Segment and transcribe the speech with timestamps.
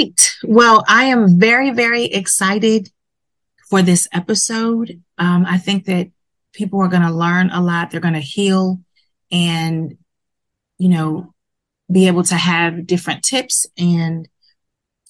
[0.00, 0.30] Right.
[0.44, 2.90] Well, I am very, very excited
[3.68, 5.02] for this episode.
[5.18, 6.10] Um, I think that
[6.52, 7.90] people are going to learn a lot.
[7.90, 8.80] They're going to heal
[9.30, 9.96] and,
[10.78, 11.34] you know,
[11.90, 14.28] be able to have different tips and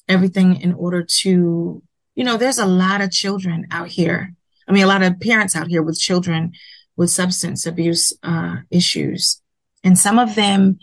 [0.09, 1.83] everything in order to,
[2.15, 4.35] you know, there's a lot of children out here.
[4.67, 6.53] I mean, a lot of parents out here with children
[6.97, 9.41] with substance abuse uh, issues.
[9.83, 10.79] And some of them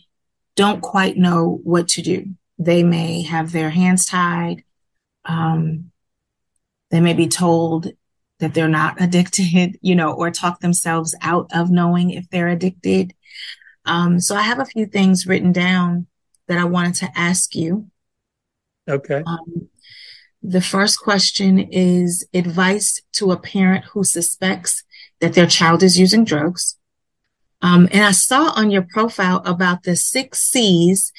[0.55, 2.35] don't quite know what to do.
[2.59, 4.63] They may have their hands tied.
[5.25, 5.91] Um,
[6.89, 7.91] they may be told
[8.39, 13.13] that they're not addicted, you know, or talk themselves out of knowing if they're addicted.
[13.85, 16.07] Um, so I have a few things written down
[16.47, 17.89] that I wanted to ask you.
[18.87, 19.23] Okay.
[19.25, 19.69] Um,
[20.41, 24.83] the first question is advice to a parent who suspects
[25.19, 26.77] that their child is using drugs.
[27.61, 31.11] Um, and I saw on your profile about the six C's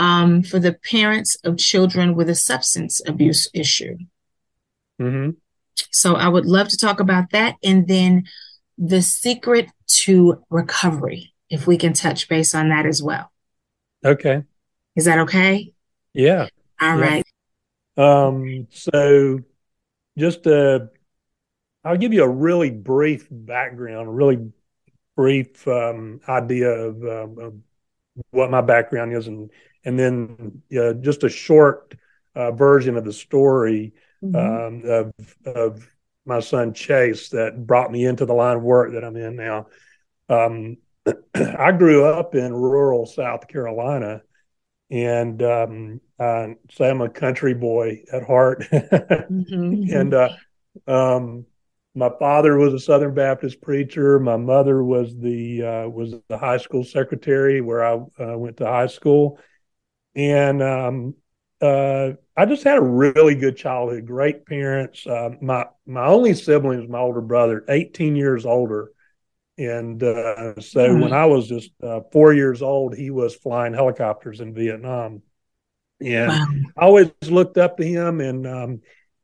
[0.00, 3.98] um, for the parents of children with a substance abuse issue.
[4.98, 5.32] Mm-hmm.
[5.90, 7.56] So I would love to talk about that.
[7.62, 8.24] And then
[8.78, 9.70] the secret
[10.04, 13.30] to recovery, if we can touch base on that as well.
[14.02, 14.42] Okay.
[14.96, 15.74] Is that okay?
[16.14, 16.48] Yeah.
[16.80, 17.20] All yeah.
[17.20, 17.26] right.
[17.98, 19.40] Um, so
[20.16, 20.80] just uh
[21.84, 24.52] I'll give you a really brief background, a really
[25.16, 27.54] brief um, idea of, um, of
[28.30, 29.50] what my background is and
[29.84, 31.94] and then uh, just a short
[32.34, 33.92] uh, version of the story
[34.22, 34.36] mm-hmm.
[34.36, 35.12] um, of
[35.46, 35.90] of
[36.26, 39.66] my son Chase that brought me into the line of work that I'm in now.
[40.28, 40.76] Um,
[41.34, 44.22] I grew up in rural South Carolina,
[44.90, 48.60] and um, I say I'm a country boy at heart.
[48.70, 49.96] mm-hmm.
[49.96, 50.30] And uh,
[50.86, 51.46] um,
[51.94, 54.18] my father was a Southern Baptist preacher.
[54.20, 58.66] My mother was the uh, was the high school secretary where I uh, went to
[58.66, 59.38] high school,
[60.20, 61.14] and um,
[61.62, 64.06] uh, I just had a really good childhood.
[64.06, 65.06] Great parents.
[65.06, 68.90] Uh, my my only sibling is my older brother, 18 years older,
[69.56, 71.00] and uh, so mm-hmm.
[71.00, 75.22] when I was just uh, four years old, he was flying helicopters in Vietnam,
[76.00, 76.46] and wow.
[76.76, 78.20] I always looked up to him.
[78.20, 78.80] And um,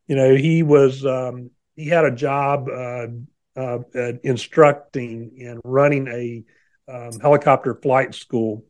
[0.07, 3.07] you know, he was um, he had a job uh,
[3.55, 3.79] uh,
[4.23, 6.45] instructing and running a
[6.91, 8.65] um, helicopter flight school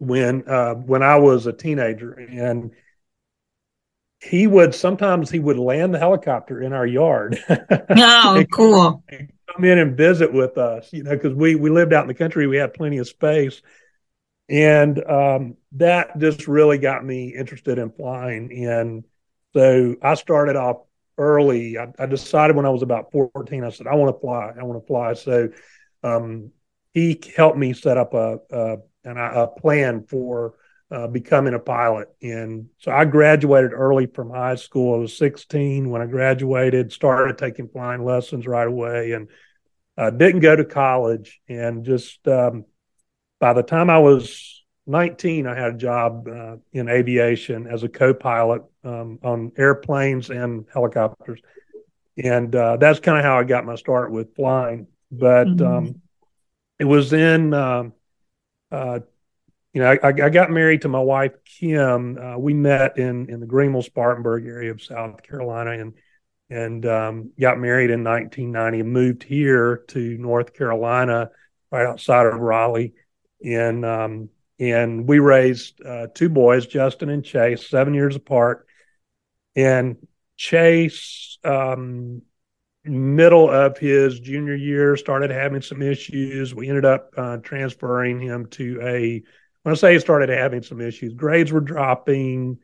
[0.00, 2.72] when uh, when I was a teenager, and
[4.18, 7.42] he would sometimes he would land the helicopter in our yard.
[7.96, 9.02] Oh, cool!
[9.10, 12.14] Come in and visit with us, you know, because we we lived out in the
[12.14, 13.60] country, we had plenty of space,
[14.48, 18.66] and um, that just really got me interested in flying.
[18.66, 19.04] And
[19.52, 20.78] so I started off
[21.18, 21.76] early.
[21.76, 24.52] I, I decided when I was about fourteen, I said I want to fly.
[24.58, 25.12] I want to fly.
[25.12, 25.50] So
[26.02, 26.52] um,
[26.94, 30.54] he helped me set up a, a and a plan for
[30.90, 32.08] uh, becoming a pilot.
[32.22, 34.94] And so I graduated early from high school.
[34.94, 39.28] I was 16 when I graduated, started taking flying lessons right away, and
[39.96, 41.40] uh, didn't go to college.
[41.48, 42.64] And just um,
[43.38, 47.88] by the time I was 19, I had a job uh, in aviation as a
[47.88, 51.40] co pilot um, on airplanes and helicopters.
[52.22, 54.88] And uh, that's kind of how I got my start with flying.
[55.12, 55.66] But mm-hmm.
[55.66, 56.02] um,
[56.78, 57.92] it was in um,
[58.70, 59.00] uh,
[59.72, 62.18] you know, I, I, got married to my wife Kim.
[62.18, 65.94] Uh, we met in in the Greenville Spartanburg area of South Carolina, and
[66.48, 71.30] and um, got married in 1990 and moved here to North Carolina,
[71.70, 72.94] right outside of Raleigh,
[73.44, 74.28] and um,
[74.58, 78.66] and we raised uh, two boys, Justin and Chase, seven years apart,
[79.54, 79.96] and
[80.36, 81.38] Chase.
[81.44, 82.22] Um,
[82.84, 88.46] middle of his junior year started having some issues we ended up uh, transferring him
[88.46, 89.22] to a
[89.62, 92.58] when I say he started having some issues, grades were dropping.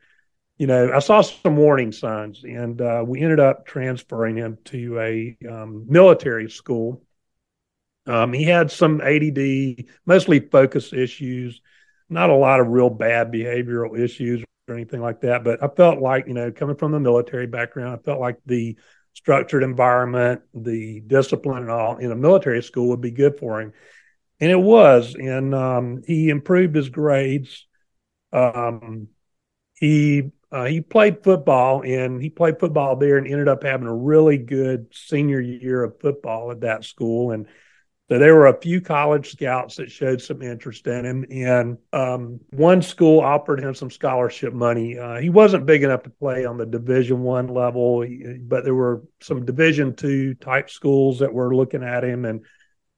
[0.58, 4.98] You know, I saw some warning signs, and uh, we ended up transferring him to
[5.00, 7.02] a um, military school.
[8.06, 11.60] Um, he had some ADD, mostly focus issues,
[12.08, 15.44] not a lot of real bad behavioral issues or anything like that.
[15.44, 18.78] But I felt like, you know, coming from the military background, I felt like the
[19.16, 23.72] structured environment, the discipline, and all in a military school would be good for him.
[24.40, 27.66] and it was, and um, he improved his grades.
[28.32, 29.08] Um,
[29.74, 33.94] he uh, he played football, and he played football there, and ended up having a
[33.94, 37.46] really good senior year of football at that school, and
[38.08, 42.38] so there were a few college scouts that showed some interest in him, and um,
[42.50, 44.96] one school offered him some scholarship money.
[44.96, 48.06] Uh, he wasn't big enough to play on the Division One level,
[48.42, 52.44] but there were some Division Two type schools that were looking at him, and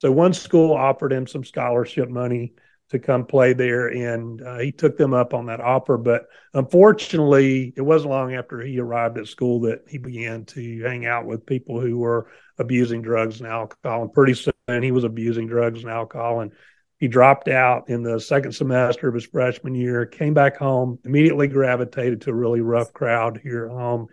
[0.01, 2.53] so one school offered him some scholarship money
[2.91, 5.97] to come play there, and uh, he took them up on that offer.
[5.97, 11.07] But unfortunately, it wasn't long after he arrived at school that he began to hang
[11.07, 14.03] out with people who were abusing drugs and alcohol.
[14.03, 16.53] And pretty soon, he was abusing drugs and alcohol, and
[16.99, 20.07] he dropped out in the second semester of his freshman year.
[20.07, 24.09] Came back home, immediately gravitated to a really rough crowd here at home,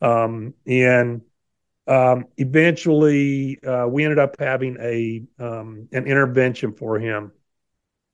[0.00, 1.22] um, and
[1.88, 7.32] um, eventually, uh, we ended up having a um, an intervention for him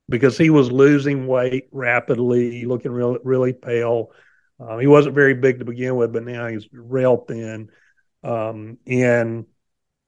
[0.09, 4.11] because he was losing weight rapidly, looking real, really pale.
[4.61, 7.71] Um, he wasn't very big to begin with, but now he's real thin.
[8.23, 9.47] Um, and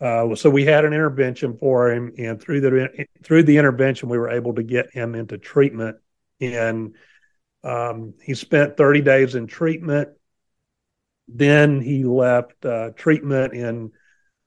[0.00, 4.19] uh, so we had an intervention for him, and through the through the intervention, we
[4.19, 5.96] were able to get him into treatment.
[6.40, 6.94] And
[7.64, 10.10] um, he spent 30 days in treatment.
[11.28, 13.90] Then he left uh, treatment and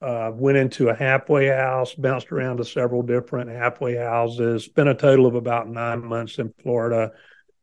[0.02, 4.94] uh, went into a halfway house, bounced around to several different halfway houses, spent a
[4.94, 7.12] total of about nine months in Florida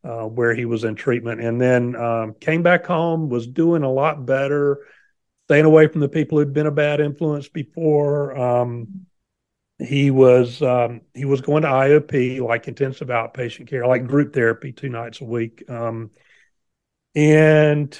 [0.03, 3.91] uh, where he was in treatment, and then um, came back home, was doing a
[3.91, 4.79] lot better,
[5.47, 8.37] staying away from the people who'd been a bad influence before.
[8.37, 9.05] Um,
[9.79, 14.73] he was um, he was going to IOP, like intensive outpatient care, like group therapy,
[14.73, 16.09] two nights a week, um,
[17.15, 17.97] and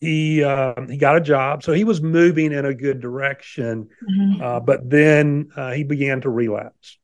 [0.00, 3.88] he uh, he got a job, so he was moving in a good direction.
[4.02, 4.42] Mm-hmm.
[4.42, 6.98] Uh, but then uh, he began to relapse,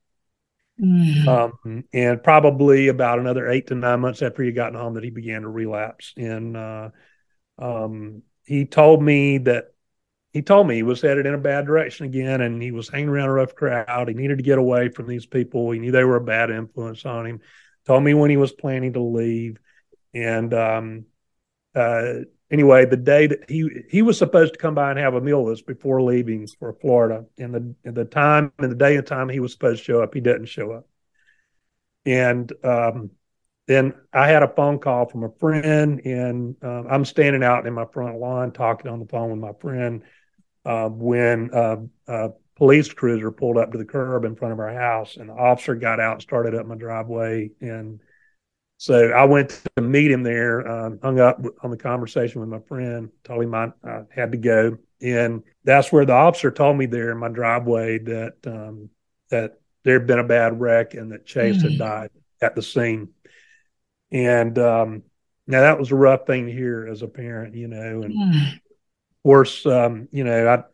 [0.79, 1.29] mm-hmm.
[1.29, 5.11] um, and probably about another eight to nine months after he got home, that he
[5.11, 6.13] began to relapse.
[6.19, 6.91] And uh,
[7.59, 9.73] um, he told me that
[10.33, 13.11] he told me he was headed in a bad direction again, and he was hanging
[13.11, 14.09] around a rough crowd.
[14.09, 15.71] He needed to get away from these people.
[15.71, 17.41] He knew they were a bad influence on him.
[17.87, 19.59] Told me when he was planning to leave,
[20.15, 21.05] and um,
[21.75, 25.21] uh, anyway, the day that he he was supposed to come by and have a
[25.21, 28.97] meal with us before leaving for Florida, and the and the time and the day
[28.97, 30.89] and time he was supposed to show up, he didn't show up.
[32.07, 33.11] And um,
[33.67, 37.75] then I had a phone call from a friend, and uh, I'm standing out in
[37.75, 40.03] my front lawn talking on the phone with my friend
[40.65, 41.77] uh, when uh,
[42.07, 45.35] a police cruiser pulled up to the curb in front of our house, and the
[45.35, 48.01] officer got out and started up my driveway and
[48.83, 52.59] so I went to meet him there, um, hung up on the conversation with my
[52.67, 54.77] friend, told him I, I, had to go.
[55.01, 58.91] And that's where the officer told me there in my driveway that um,
[59.31, 61.71] that there had been a bad wreck and that Chase mm.
[61.71, 62.11] had died
[62.41, 63.11] at the scene.
[64.13, 65.03] And um,
[65.47, 68.03] now that was a rough thing to hear as a parent, you know.
[68.03, 68.53] And mm.
[68.53, 68.61] of
[69.25, 70.65] course, um, you know, I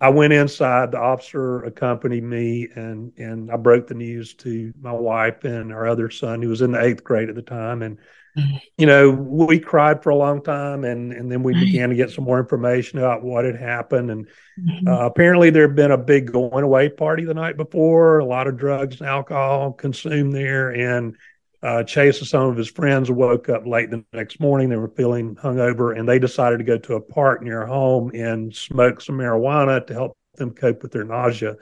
[0.00, 0.92] I went inside.
[0.92, 5.88] The officer accompanied me, and and I broke the news to my wife and our
[5.88, 7.82] other son, who was in the eighth grade at the time.
[7.82, 7.98] And
[8.36, 8.56] mm-hmm.
[8.76, 12.10] you know, we cried for a long time, and and then we began to get
[12.10, 14.10] some more information about what had happened.
[14.10, 14.26] And
[14.58, 14.88] mm-hmm.
[14.88, 18.18] uh, apparently, there had been a big going away party the night before.
[18.18, 21.16] A lot of drugs and alcohol consumed there, and
[21.62, 24.70] uh, Chase and some of his friends woke up late the next morning.
[24.70, 28.54] They were feeling hungover, and they decided to go to a park near home and
[28.54, 31.56] smoke some marijuana to help them cope with their nausea.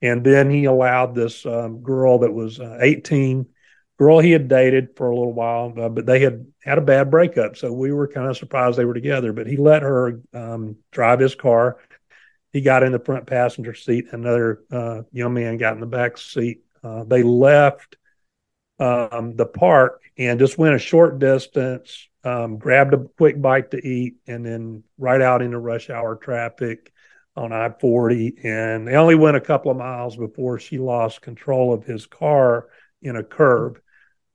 [0.00, 3.46] And then he allowed this um, girl that was uh, 18,
[3.98, 7.10] girl he had dated for a little while, uh, but they had had a bad
[7.10, 7.56] breakup.
[7.56, 9.32] So we were kind of surprised they were together.
[9.32, 11.78] But he let her um, drive his car.
[12.52, 14.06] He got in the front passenger seat.
[14.12, 16.60] Another uh, young man got in the back seat.
[16.84, 17.96] Uh, they left
[18.78, 23.86] um, the park and just went a short distance, um, grabbed a quick bite to
[23.86, 26.92] eat, and then right out into rush hour traffic
[27.36, 28.38] on I 40.
[28.44, 32.68] And they only went a couple of miles before she lost control of his car
[33.02, 33.80] in a curve,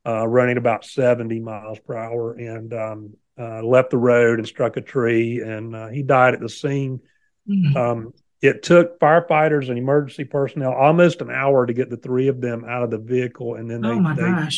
[0.05, 4.77] uh, running about 70 miles per hour, and um, uh, left the road and struck
[4.77, 5.41] a tree.
[5.41, 7.01] And uh, he died at the scene.
[7.49, 7.77] Mm-hmm.
[7.77, 12.41] Um, it took firefighters and emergency personnel almost an hour to get the three of
[12.41, 14.49] them out of the vehicle, and then they, oh they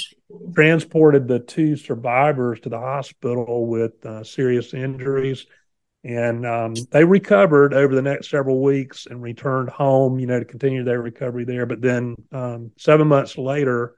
[0.53, 5.45] transported the two survivors to the hospital with uh, serious injuries.
[6.05, 10.45] And um, they recovered over the next several weeks and returned home, you know, to
[10.45, 11.65] continue their recovery there.
[11.65, 13.95] But then um, seven months later,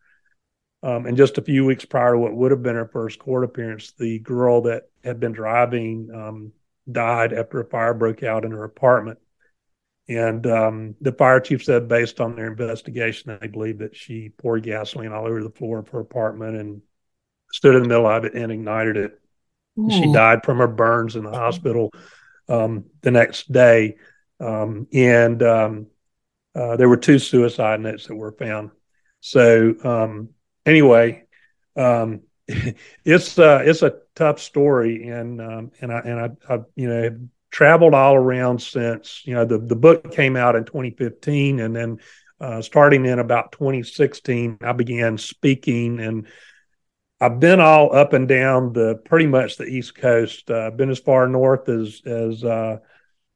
[0.83, 3.43] um, and just a few weeks prior to what would have been her first court
[3.43, 6.51] appearance, the girl that had been driving um,
[6.91, 9.17] died after a fire broke out in her apartment
[10.07, 14.63] And um, the fire chief said, based on their investigation, they believe that she poured
[14.63, 16.81] gasoline all over the floor of her apartment and
[17.51, 19.19] stood in the middle of it and ignited it.
[19.79, 19.89] Ooh.
[19.89, 21.91] She died from her burns in the hospital
[22.47, 23.95] um, the next day.
[24.39, 25.87] Um, and um,
[26.53, 28.71] uh, there were two suicide notes that were found.
[29.21, 30.29] So um,
[30.65, 31.23] anyway,
[31.75, 36.87] um, it's uh, it's a tough story, and um, and I and I, I you
[36.87, 37.19] know
[37.55, 41.97] traveled all around since you know the the book came out in 2015 and then
[42.41, 46.27] uh, starting in about 2016 i began speaking and
[47.21, 50.51] i've been all up and down the pretty much the east coast.
[50.51, 52.75] Uh, been as far north as as uh,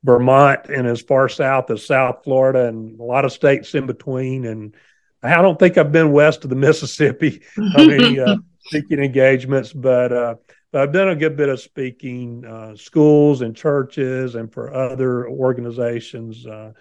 [0.04, 4.46] vermont and as far south as south florida and a lot of states in between
[4.46, 4.76] and
[5.24, 8.36] i don't think i've been west of the mississippi on any uh,
[8.66, 10.36] speaking engagements but uh,
[10.72, 15.28] but I've done a good bit of speaking, uh, schools and churches, and for other
[15.28, 16.46] organizations.
[16.46, 16.74] Uh,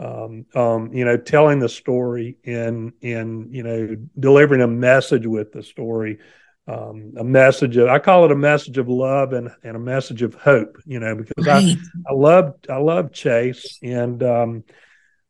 [0.00, 5.52] um, um, you know, telling the story and and you know delivering a message with
[5.52, 6.20] the story,
[6.68, 10.22] um, a message of I call it a message of love and and a message
[10.22, 10.78] of hope.
[10.86, 11.76] You know, because right.
[12.06, 14.64] I I love I love Chase and um,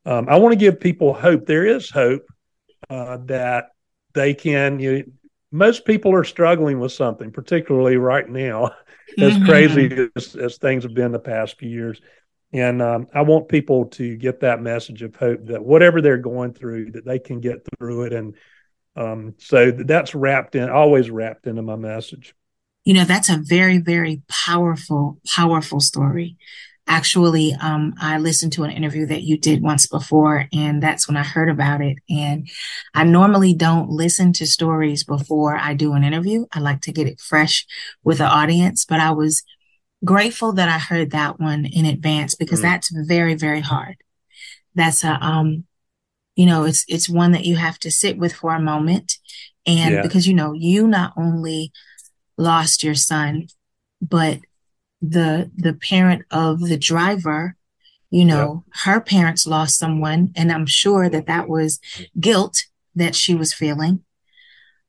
[0.05, 1.47] um, I want to give people hope.
[1.47, 2.27] There is hope
[2.91, 3.71] uh, that
[4.15, 5.03] they can you know,
[5.51, 8.73] most people are struggling with something, particularly right now,
[9.19, 9.45] as mm-hmm.
[9.47, 12.01] crazy as, as, things have been the past few years.
[12.53, 16.55] And um, I want people to get that message of hope that whatever they're going
[16.55, 18.13] through, that they can get through it.
[18.13, 18.35] And
[18.97, 22.35] um, so that's wrapped in, always wrapped into my message.
[22.85, 26.39] You know, that's a very, very powerful, powerful story
[26.89, 31.17] actually um, i listened to an interview that you did once before and that's when
[31.17, 32.49] i heard about it and
[32.95, 37.07] i normally don't listen to stories before i do an interview i like to get
[37.07, 37.67] it fresh
[38.03, 39.43] with the audience but i was
[40.05, 42.71] grateful that i heard that one in advance because mm-hmm.
[42.71, 43.97] that's very very hard
[44.75, 45.65] that's a um
[46.37, 49.15] you know it's it's one that you have to sit with for a moment
[49.67, 50.03] and yeah.
[50.03, 51.73] because you know you not only
[52.37, 53.47] lost your son
[54.01, 54.39] but
[55.01, 57.57] the the parent of the driver
[58.11, 58.75] you know yep.
[58.85, 61.79] her parents lost someone and i'm sure that that was
[62.19, 62.65] guilt
[62.97, 64.03] that she was feeling.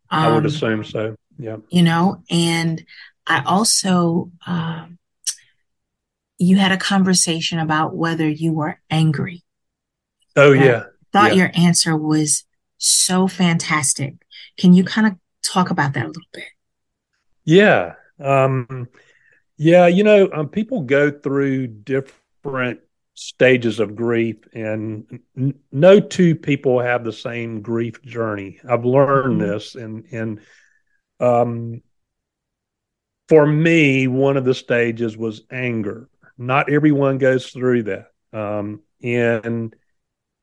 [0.10, 1.58] Um, i would um, assume so yeah.
[1.70, 2.84] you know and
[3.28, 4.98] i also um,
[6.40, 9.44] you had a conversation about whether you were angry.
[10.36, 11.44] Oh yeah thought yeah.
[11.44, 12.46] your answer was
[12.78, 14.14] so fantastic.
[14.58, 16.46] Can you kind of talk about that a little bit?
[17.44, 18.88] Yeah um
[19.60, 22.80] yeah, you know, um, people go through different
[23.14, 28.62] stages of grief, and n- no two people have the same grief journey.
[28.68, 29.52] I've learned mm-hmm.
[29.52, 30.40] this, and and
[31.20, 31.82] um,
[33.28, 36.10] for me, one of the stages was anger.
[36.38, 39.76] Not everyone goes through that, um, and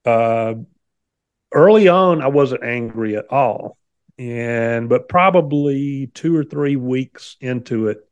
[0.04, 0.56] uh,
[1.54, 3.78] early on, I wasn't angry at all,
[4.18, 8.05] and but probably two or three weeks into it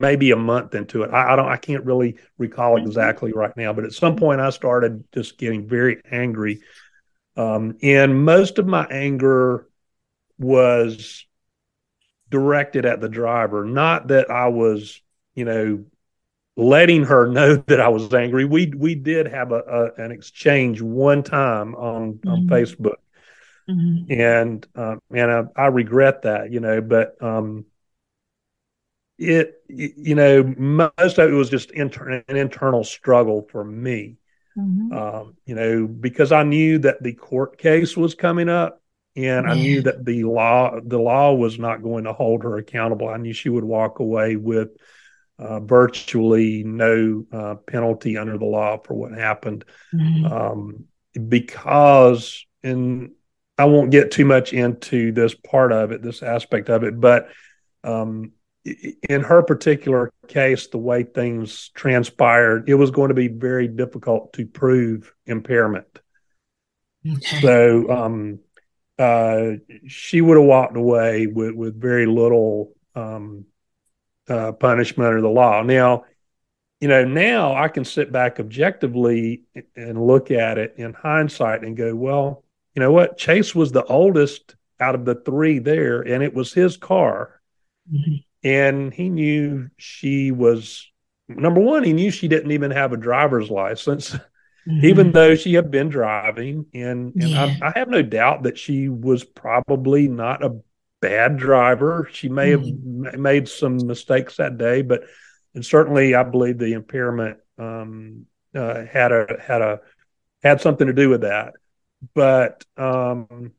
[0.00, 1.10] maybe a month into it.
[1.10, 2.86] I, I, don't, I can't really recall mm-hmm.
[2.86, 6.60] exactly right now, but at some point I started just getting very angry.
[7.36, 9.68] Um, and most of my anger
[10.38, 11.26] was
[12.30, 15.00] directed at the driver, not that I was,
[15.34, 15.84] you know,
[16.56, 18.44] letting her know that I was angry.
[18.44, 22.28] We we did have a, a an exchange one time on mm-hmm.
[22.28, 22.96] on Facebook,
[23.68, 24.12] mm-hmm.
[24.12, 27.64] and uh, and I, I regret that, you know, but um,
[29.18, 34.16] it you know most of it was just inter- an internal struggle for me
[34.56, 34.92] mm-hmm.
[34.92, 38.80] um, you know because i knew that the court case was coming up
[39.16, 43.08] and i knew that the law the law was not going to hold her accountable
[43.08, 44.68] i knew she would walk away with
[45.40, 50.32] uh, virtually no uh, penalty under the law for what happened mm-hmm.
[50.32, 50.84] um,
[51.28, 53.10] because and
[53.56, 57.28] i won't get too much into this part of it this aspect of it but
[57.84, 58.32] um,
[58.64, 64.32] in her particular case, the way things transpired, it was going to be very difficult
[64.34, 66.00] to prove impairment.
[67.06, 67.40] Okay.
[67.40, 68.40] So um,
[68.98, 69.52] uh,
[69.86, 73.46] she would have walked away with, with very little um,
[74.28, 75.62] uh, punishment under the law.
[75.62, 76.04] Now,
[76.80, 79.42] you know, now I can sit back objectively
[79.74, 83.18] and look at it in hindsight and go, well, you know what?
[83.18, 87.40] Chase was the oldest out of the three there, and it was his car.
[87.92, 90.90] Mm-hmm and he knew she was
[91.28, 94.10] number one he knew she didn't even have a driver's license
[94.68, 94.84] mm-hmm.
[94.84, 97.56] even though she had been driving and, and yeah.
[97.62, 100.60] I, I, have no doubt that she was probably not a
[101.00, 103.04] bad driver she may mm-hmm.
[103.04, 105.02] have made some mistakes that day but
[105.54, 109.80] and certainly i believe the impairment um, uh, had a had a
[110.42, 111.54] had something to do with that.
[112.14, 113.52] But um,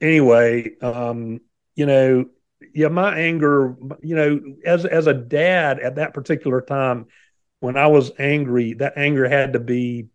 [0.00, 1.40] anyway, um,
[1.74, 2.26] you know,
[2.74, 7.06] yeah, my anger, you know, as as a dad at that particular time,
[7.60, 10.08] when I was angry, that anger had to be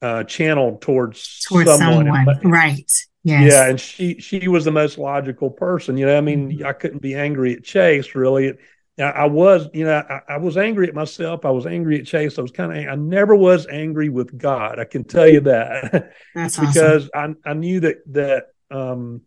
[0.00, 2.50] uh, channeled towards, towards someone, someone.
[2.50, 2.90] right?
[3.24, 3.52] Yes.
[3.52, 5.96] Yeah, and she she was the most logical person.
[5.96, 6.66] You know, I mean, mm-hmm.
[6.66, 8.54] I couldn't be angry at Chase really.
[8.98, 11.46] I, I was, you know, I, I, was angry at myself.
[11.46, 12.38] I was angry at Chase.
[12.38, 14.78] I was kind of, I never was angry with God.
[14.78, 16.12] I can tell you that.
[16.34, 17.38] That's because awesome.
[17.44, 19.22] I I knew that that um,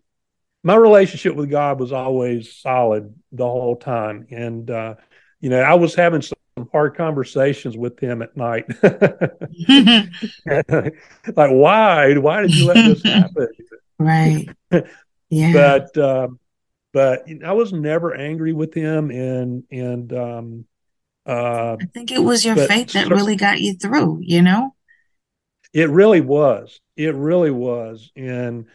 [0.66, 4.96] my relationship with God was always solid the whole time, and uh,
[5.40, 6.40] you know, I was having some
[6.72, 8.66] hard conversations with him at night.
[10.44, 10.96] like,
[11.36, 12.18] why?
[12.18, 13.48] Why did you let this happen?
[13.98, 14.50] Right.
[15.30, 15.54] Yeah.
[15.54, 16.38] But um,
[16.92, 20.66] but I was never angry with him, and and um,
[21.26, 24.20] uh, I think it was your faith that really got you through.
[24.22, 24.76] You know,
[25.74, 26.82] it really was.
[26.98, 28.66] It really was, and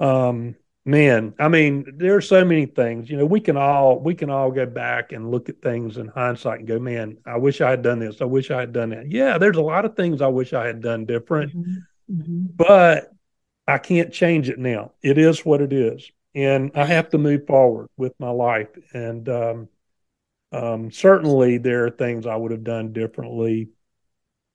[0.00, 0.54] um,
[0.86, 3.10] man, I mean, there are so many things.
[3.10, 6.06] You know, we can all we can all go back and look at things in
[6.06, 8.22] hindsight and go, man, I wish I had done this.
[8.22, 9.10] I wish I had done that.
[9.10, 12.20] Yeah, there's a lot of things I wish I had done different, mm-hmm.
[12.20, 12.46] Mm-hmm.
[12.54, 13.12] but
[13.66, 14.92] I can't change it now.
[15.02, 18.68] It is what it is, and I have to move forward with my life.
[18.94, 19.68] And um,
[20.52, 23.70] um, certainly, there are things I would have done differently.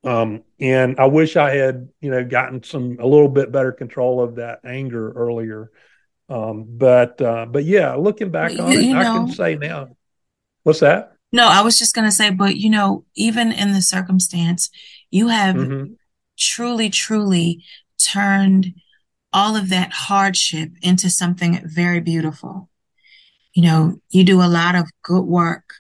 [0.03, 4.19] Um, and I wish I had, you know, gotten some a little bit better control
[4.19, 5.71] of that anger earlier.
[6.31, 9.55] Um, but uh, but yeah, looking back on you, it, you know, I can say
[9.55, 9.89] now.
[10.63, 11.13] What's that?
[11.33, 14.69] No, I was just going to say, but you know, even in the circumstance,
[15.09, 15.93] you have mm-hmm.
[16.37, 17.65] truly, truly
[18.01, 18.73] turned
[19.33, 22.69] all of that hardship into something very beautiful.
[23.53, 25.73] You know, you do a lot of good work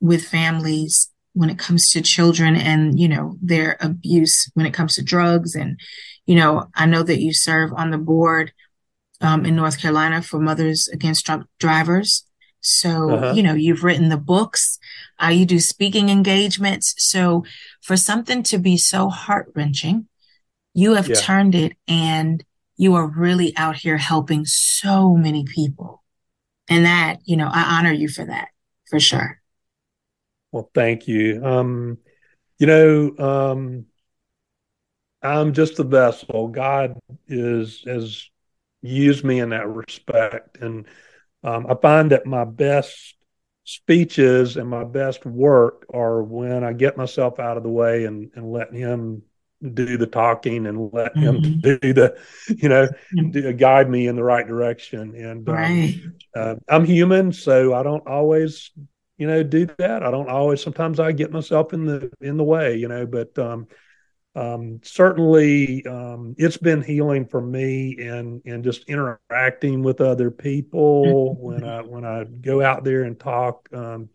[0.00, 4.94] with families when it comes to children and, you know, their abuse when it comes
[4.94, 5.56] to drugs.
[5.56, 5.80] And,
[6.26, 8.52] you know, I know that you serve on the board
[9.20, 12.24] um, in North Carolina for Mothers Against Drunk Drivers.
[12.60, 13.32] So, uh-huh.
[13.34, 14.78] you know, you've written the books,
[15.22, 16.94] uh, you do speaking engagements.
[16.98, 17.44] So,
[17.80, 20.08] for something to be so heart wrenching,
[20.74, 21.16] you have yeah.
[21.16, 22.44] turned it and
[22.76, 26.02] you are really out here helping so many people.
[26.68, 28.48] And that, you know, I honor you for that,
[28.88, 29.40] for sure.
[30.52, 31.44] Well, thank you.
[31.44, 31.98] Um,
[32.58, 33.86] you know, um,
[35.22, 36.48] I'm just a vessel.
[36.48, 38.28] God is as
[38.82, 40.58] use me in that respect.
[40.60, 40.86] And
[41.42, 43.14] um, I find that my best
[43.64, 48.30] speeches and my best work are when I get myself out of the way and,
[48.34, 49.22] and let him
[49.74, 51.44] do the talking and let mm-hmm.
[51.44, 53.30] him do the, you know, mm-hmm.
[53.30, 55.14] do, guide me in the right direction.
[55.14, 58.70] And um, uh, I'm human, so I don't always,
[59.18, 60.02] you know, do that.
[60.02, 60.62] I don't always.
[60.62, 63.06] Sometimes I get myself in the in the way, you know.
[63.06, 63.66] But um,
[64.36, 71.34] um, certainly um, it's been healing for me and and just interacting with other people
[71.40, 74.08] when I when I go out there and talk um,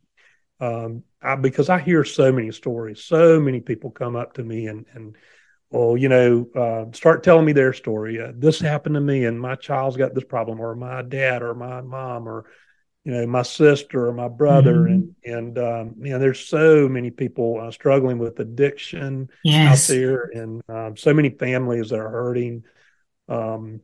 [0.61, 4.67] um, I, because I hear so many stories so many people come up to me
[4.67, 5.17] and and
[5.69, 8.21] well you know uh, start telling me their story.
[8.21, 11.53] Uh, this happened to me and my child's got this problem or my dad or
[11.53, 12.45] my mom or
[13.05, 15.09] you know my sister or my brother mm-hmm.
[15.25, 19.89] and and um you know there's so many people uh, struggling with addiction yes.
[19.89, 22.63] out there and um, so many families that are hurting
[23.29, 23.79] um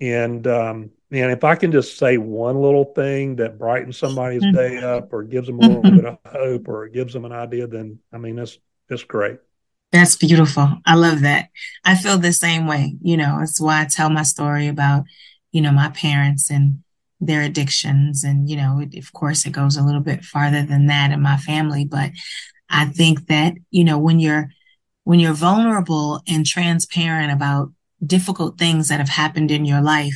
[0.00, 4.56] and um and if i can just say one little thing that brightens somebody's mm-hmm.
[4.56, 7.66] day up or gives them a little bit of hope or gives them an idea
[7.66, 8.58] then i mean that's
[8.88, 9.38] that's great
[9.90, 11.48] that's beautiful i love that
[11.84, 15.04] i feel the same way you know that's why i tell my story about
[15.50, 16.82] you know my parents and
[17.20, 18.24] their addictions.
[18.24, 21.20] And, you know, it, of course, it goes a little bit farther than that in
[21.22, 21.84] my family.
[21.84, 22.10] But
[22.68, 24.50] I think that, you know, when you're,
[25.04, 27.72] when you're vulnerable and transparent about
[28.04, 30.14] difficult things that have happened in your life,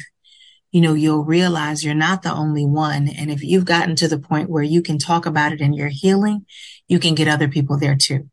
[0.72, 3.08] you know, you'll realize you're not the only one.
[3.08, 5.90] And if you've gotten to the point where you can talk about it and you're
[5.90, 6.46] healing,
[6.86, 8.28] you can get other people there too.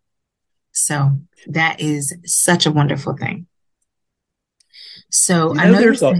[0.72, 3.48] So that is such a wonderful thing.
[5.10, 6.16] So you know, I know there's a,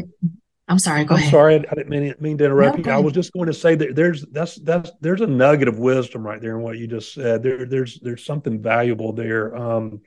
[0.68, 1.06] I'm sorry.
[1.06, 1.32] Go I'm ahead.
[1.32, 1.56] sorry.
[1.56, 2.98] I didn't mean, mean to interrupt no, you.
[2.98, 6.26] I was just going to say that there's that's that's there's a nugget of wisdom
[6.28, 7.42] right there in what you just said.
[7.42, 9.56] There there's there's something valuable there.
[9.56, 10.02] Um,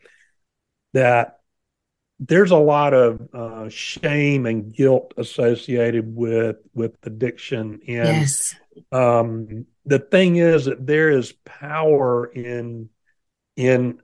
[0.92, 1.38] that
[2.18, 8.54] there's a lot of uh, shame and guilt associated with with addiction, and yes.
[8.92, 12.90] um, the thing is that there is power in
[13.56, 14.00] in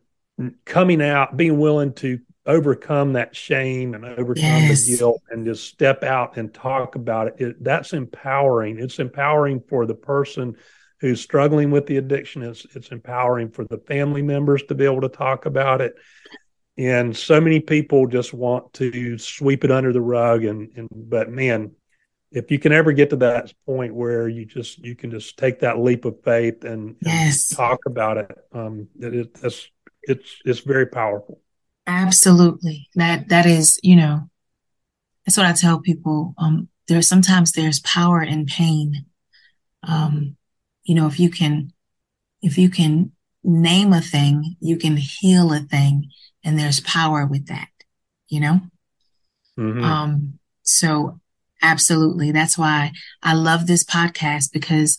[0.65, 4.87] coming out, being willing to overcome that shame and overcome yes.
[4.87, 9.61] the guilt and just step out and talk about it, it, that's empowering it's empowering
[9.69, 10.57] for the person
[11.01, 12.43] who's struggling with the addiction.
[12.43, 15.95] It's it's empowering for the family members to be able to talk about it.
[16.79, 21.31] And so many people just want to sweep it under the rug and, and but
[21.31, 21.73] man,
[22.33, 25.61] if you can ever get to that point where you just you can just take
[25.61, 27.51] that leap of faith and, yes.
[27.51, 29.69] and talk about it, um, it, it, that's
[30.03, 31.41] it's it's very powerful.
[31.87, 34.29] Absolutely, that that is you know,
[35.25, 36.35] that's what I tell people.
[36.39, 39.07] Um, there's sometimes there's power in pain.
[39.83, 40.37] Um,
[40.85, 41.73] you know, if you can,
[42.43, 43.13] if you can
[43.45, 46.11] name a thing, you can heal a thing,
[46.45, 47.69] and there's power with that.
[48.29, 48.61] You know.
[49.59, 49.85] Mm-hmm.
[49.85, 50.39] Um.
[50.63, 51.21] So
[51.63, 52.33] Absolutely.
[52.33, 54.99] That's why I love this podcast because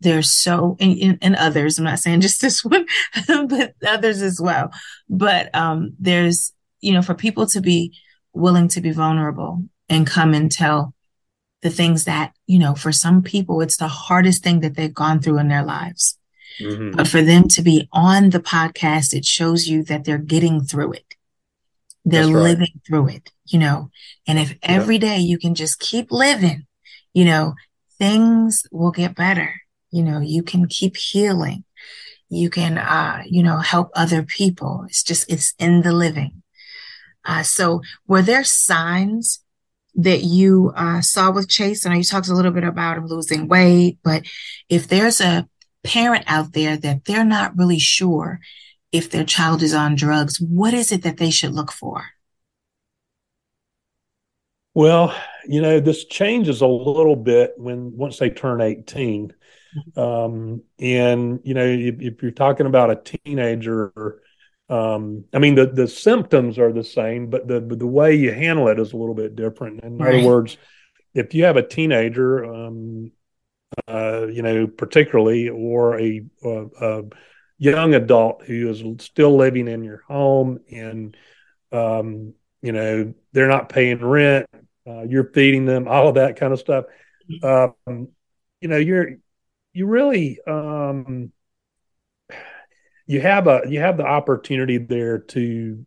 [0.00, 2.86] there's so and, and, others i'm not saying just this one
[3.48, 4.70] but others as well
[5.08, 7.96] but um there's you know for people to be
[8.32, 10.94] willing to be vulnerable and come and tell
[11.62, 15.20] the things that you know for some people it's the hardest thing that they've gone
[15.20, 16.18] through in their lives
[16.60, 16.96] mm-hmm.
[16.96, 20.92] but for them to be on the podcast it shows you that they're getting through
[20.92, 21.16] it
[22.06, 22.42] they're right.
[22.42, 23.90] living through it, you know.
[24.28, 26.66] And if every day you can just keep living,
[27.12, 27.54] you know,
[27.98, 29.52] things will get better.
[29.96, 31.64] You know, you can keep healing.
[32.28, 34.84] You can, uh, you know, help other people.
[34.88, 36.42] It's just, it's in the living.
[37.24, 39.40] Uh, so were there signs
[39.94, 41.84] that you uh, saw with Chase?
[41.84, 44.24] And I you talked a little bit about him losing weight, but
[44.68, 45.48] if there's a
[45.82, 48.40] parent out there that they're not really sure
[48.92, 52.04] if their child is on drugs, what is it that they should look for?
[54.74, 55.16] Well,
[55.48, 59.32] you know, this changes a little bit when once they turn 18.
[59.96, 64.22] Um, and, you know, if, if, you're talking about a teenager,
[64.68, 68.68] um, I mean, the, the symptoms are the same, but the, the way you handle
[68.68, 69.84] it is a little bit different.
[69.84, 70.16] In right.
[70.16, 70.56] other words,
[71.14, 73.12] if you have a teenager, um,
[73.88, 77.02] uh, you know, particularly, or a, a, a
[77.58, 81.16] young adult who is still living in your home and
[81.72, 84.46] um, you know they're not paying rent
[84.86, 86.84] uh, you're feeding them all of that kind of stuff
[87.42, 88.08] um,
[88.60, 89.16] you know you're
[89.76, 91.30] you really um,
[93.06, 95.84] you have a you have the opportunity there to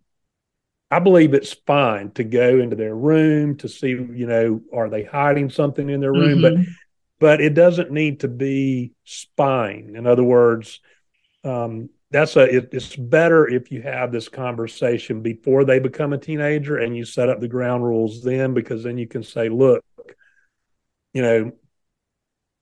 [0.91, 5.03] I believe it's fine to go into their room to see, you know, are they
[5.03, 6.39] hiding something in their room?
[6.39, 6.63] Mm-hmm.
[6.63, 6.73] But
[7.19, 9.95] but it doesn't need to be spying.
[9.95, 10.79] In other words,
[11.43, 16.17] um, that's a it, it's better if you have this conversation before they become a
[16.17, 19.83] teenager and you set up the ground rules then because then you can say look
[21.13, 21.51] you know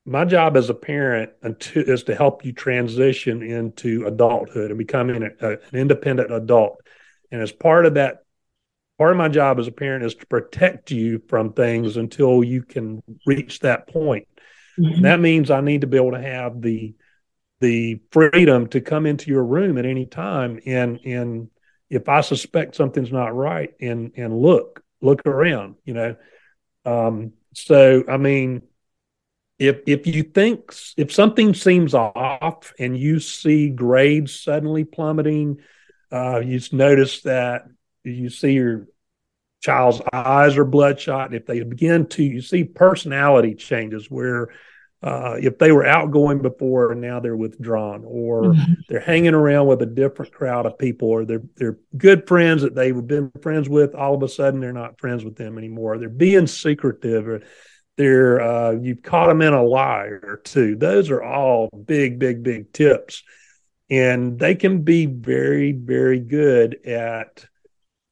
[0.08, 1.32] my job as a parent
[1.76, 6.78] is to help you transition into adulthood and becoming an independent adult
[7.32, 8.24] and as part of that
[8.98, 12.64] part of my job as a parent is to protect you from things until you
[12.64, 14.28] can reach that point
[14.80, 15.02] mm-hmm.
[15.04, 16.96] that means i need to be able to have the
[17.60, 21.50] the freedom to come into your room at any time and and
[21.90, 26.16] if I suspect something's not right and and look look around, you know.
[26.86, 28.64] Um, so I mean,
[29.60, 35.60] if if you think if something seems off and you see grades suddenly plummeting,
[36.12, 37.64] uh, you notice that
[38.04, 38.88] you see your
[39.62, 41.34] child's eyes are bloodshot.
[41.34, 44.50] If they begin to, you see personality changes where
[45.04, 48.74] uh, if they were outgoing before and now they're withdrawn, or mm-hmm.
[48.90, 52.76] they're hanging around with a different crowd of people, or they're they're good friends that
[52.76, 55.98] they've been friends with, all of a sudden they're not friends with them anymore.
[55.98, 57.42] They're being secretive, or
[57.98, 60.76] they're uh, you've caught them in a lie or two.
[60.76, 63.24] Those are all big, big, big tips,
[63.90, 67.46] and they can be very, very good at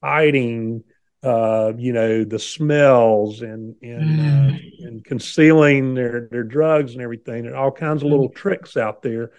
[0.04, 0.84] hiding
[1.26, 4.86] uh, you know, the smells and and uh, mm.
[4.86, 9.32] and concealing their their drugs and everything, and all kinds of little tricks out there.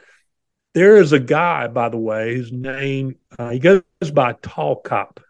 [0.75, 3.83] There is a guy, by the way, whose name uh, he goes
[4.13, 5.21] by Tall Cop,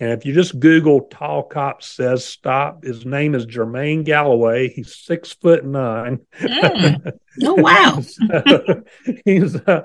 [0.00, 4.68] and if you just Google Tall Cop says stop, his name is Jermaine Galloway.
[4.68, 6.20] He's six foot nine.
[6.40, 7.12] Mm.
[7.40, 8.00] Oh wow!
[8.00, 8.82] so,
[9.24, 9.82] he's uh,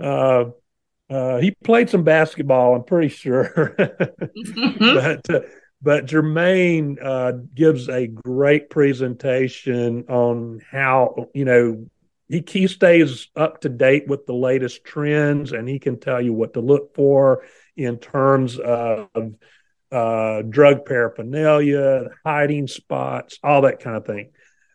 [0.00, 0.44] uh,
[1.08, 3.74] uh, he played some basketball, I'm pretty sure.
[3.76, 5.40] but uh,
[5.80, 11.86] but Jermaine uh, gives a great presentation on how you know
[12.28, 16.32] he he stays up to date with the latest trends, and he can tell you
[16.32, 17.44] what to look for
[17.78, 19.08] in terms of
[19.90, 24.30] uh, drug paraphernalia, hiding spots, all that kind of thing.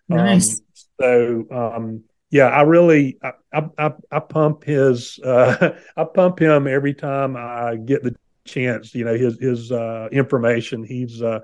[0.07, 0.59] Nice.
[0.59, 0.65] Um,
[0.99, 3.33] so um, yeah, I really I
[3.77, 8.95] I, I pump his uh, I pump him every time I get the chance.
[8.95, 10.83] You know his his uh, information.
[10.83, 11.41] He's uh,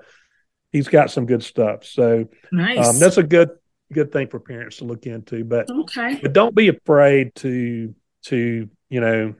[0.72, 1.84] he's got some good stuff.
[1.84, 2.88] So nice.
[2.88, 3.50] um, that's a good
[3.92, 5.44] good thing for parents to look into.
[5.44, 6.18] But Okay.
[6.22, 7.94] but don't be afraid to
[8.24, 9.34] to you know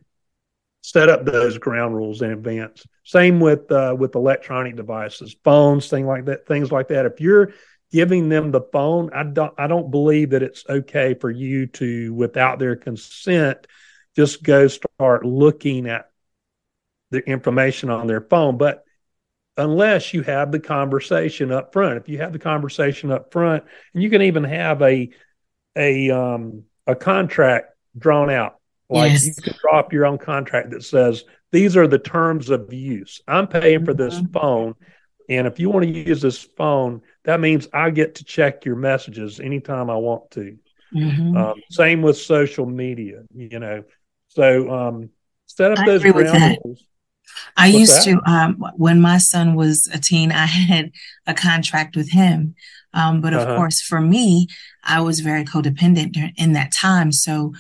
[0.83, 2.87] set up those ground rules in advance.
[3.05, 6.47] Same with uh, with electronic devices, phones, things like that.
[6.47, 7.07] Things like that.
[7.07, 7.53] If you're
[7.93, 12.15] giving them the phone, I don't I don't believe that it's okay for you to,
[12.15, 13.67] without their consent,
[14.17, 16.11] just go start looking at
[17.11, 18.57] the information on their phone.
[18.57, 18.85] But
[19.57, 24.03] unless you have the conversation up front, if you have the conversation up front, and
[24.03, 25.11] you can even have a
[25.77, 28.60] a um, a contract drawn out
[28.91, 29.23] like Yes.
[29.23, 33.21] you can draw up your own contract that says these are the terms of use.
[33.29, 34.31] I'm paying for this Mhm.
[34.33, 34.75] phone,
[35.29, 38.77] and if you want to use this phone, that means I get to check your
[38.77, 40.59] messages anytime I want to.
[40.93, 41.37] Mhm.
[41.37, 43.85] Um, same with social media, you know.
[44.29, 45.11] So um,
[45.47, 46.85] set up I those ground rules.
[47.57, 48.05] I What's used that?
[48.05, 50.93] to, um, when my son was a teen, I had
[51.27, 52.55] a contract with him.
[52.93, 53.49] Um, but of Uh-huh.
[53.49, 54.49] course, for me,
[54.83, 57.13] I was very codependent in that time.
[57.13, 57.53] So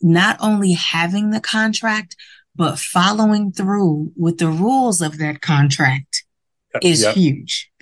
[0.00, 2.16] not only having the contract,
[2.56, 6.24] but following through with the rules of that contract
[6.82, 7.70] is Yep, huge.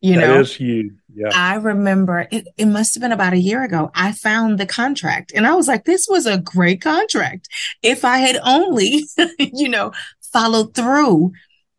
[0.00, 0.92] you that know, is huge.
[1.12, 1.30] Yeah.
[1.34, 3.90] I remember it, it must have been about a year ago.
[3.94, 7.48] I found the contract and I was like, this was a great contract.
[7.82, 9.04] If I had only,
[9.38, 9.92] you know,
[10.32, 11.32] followed through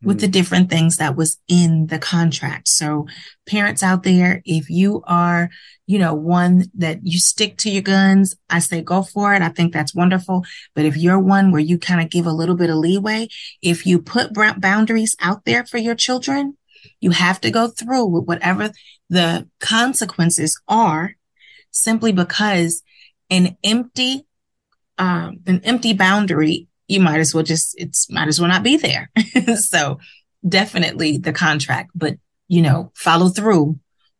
[0.03, 2.67] with the different things that was in the contract.
[2.67, 3.07] So
[3.47, 5.49] parents out there, if you are,
[5.85, 9.41] you know, one that you stick to your guns, I say go for it.
[9.41, 10.43] I think that's wonderful.
[10.73, 13.27] But if you're one where you kind of give a little bit of leeway,
[13.61, 16.57] if you put boundaries out there for your children,
[16.99, 18.71] you have to go through with whatever
[19.09, 21.15] the consequences are
[21.69, 22.81] simply because
[23.29, 24.25] an empty
[24.97, 28.77] um, an empty boundary you might as well just it's might as well not be
[28.77, 29.09] there
[29.55, 29.99] so
[30.47, 32.15] definitely the contract but
[32.47, 33.79] you know follow through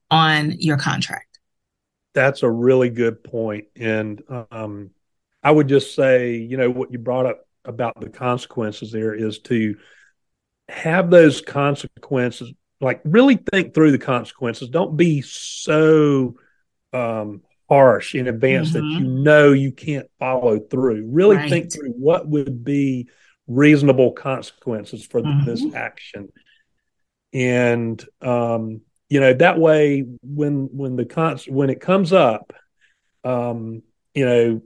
[0.09, 1.31] on your contract
[2.13, 3.65] That's a really good point.
[3.75, 4.21] And
[4.51, 4.91] um,
[5.41, 9.39] I would just say, you know, what you brought up about the consequences there is
[9.39, 9.77] to
[10.67, 14.69] have those consequences, like really think through the consequences.
[14.69, 16.35] Don't be so
[16.91, 18.99] um, harsh in advance that Mhm.
[18.99, 21.07] you know you can't follow through.
[21.09, 23.07] Really think through what would be
[23.47, 25.45] reasonable consequences for Mhm.
[25.45, 26.33] this action.
[27.31, 32.53] And um, you know that way when when the cons when it comes up
[33.23, 34.61] um you know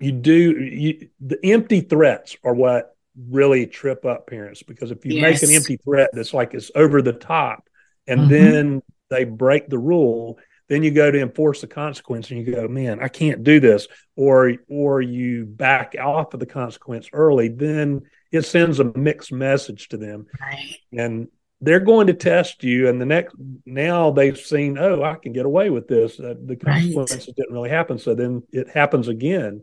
[0.00, 2.94] you do you the empty threats are what
[3.30, 7.02] really trip up parents because if you make an empty threat that's like it's over
[7.02, 7.68] the top
[8.06, 8.28] and Mhm.
[8.28, 10.38] then they break the rule
[10.68, 13.88] then you go to enforce the consequence and you go man i can't do this
[14.16, 19.88] or or you back off of the consequence early then it sends a mixed message
[19.88, 20.26] to them.
[20.38, 20.76] Right.
[20.92, 21.28] And
[21.62, 25.46] they're going to test you and the next now they've seen oh i can get
[25.46, 26.20] away with this.
[26.20, 26.82] Uh, the Right.
[26.82, 29.62] consequences didn't really happen so then it happens again.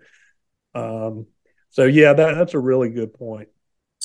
[0.73, 1.27] Um
[1.69, 3.49] so yeah that, that's a really good point.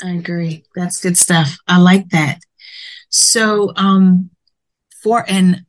[0.05, 0.65] I agree.
[0.77, 1.57] That's good stuff.
[1.67, 2.41] I like that.
[3.09, 4.31] So um
[5.03, 5.65] for an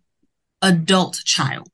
[0.61, 1.71] adult child.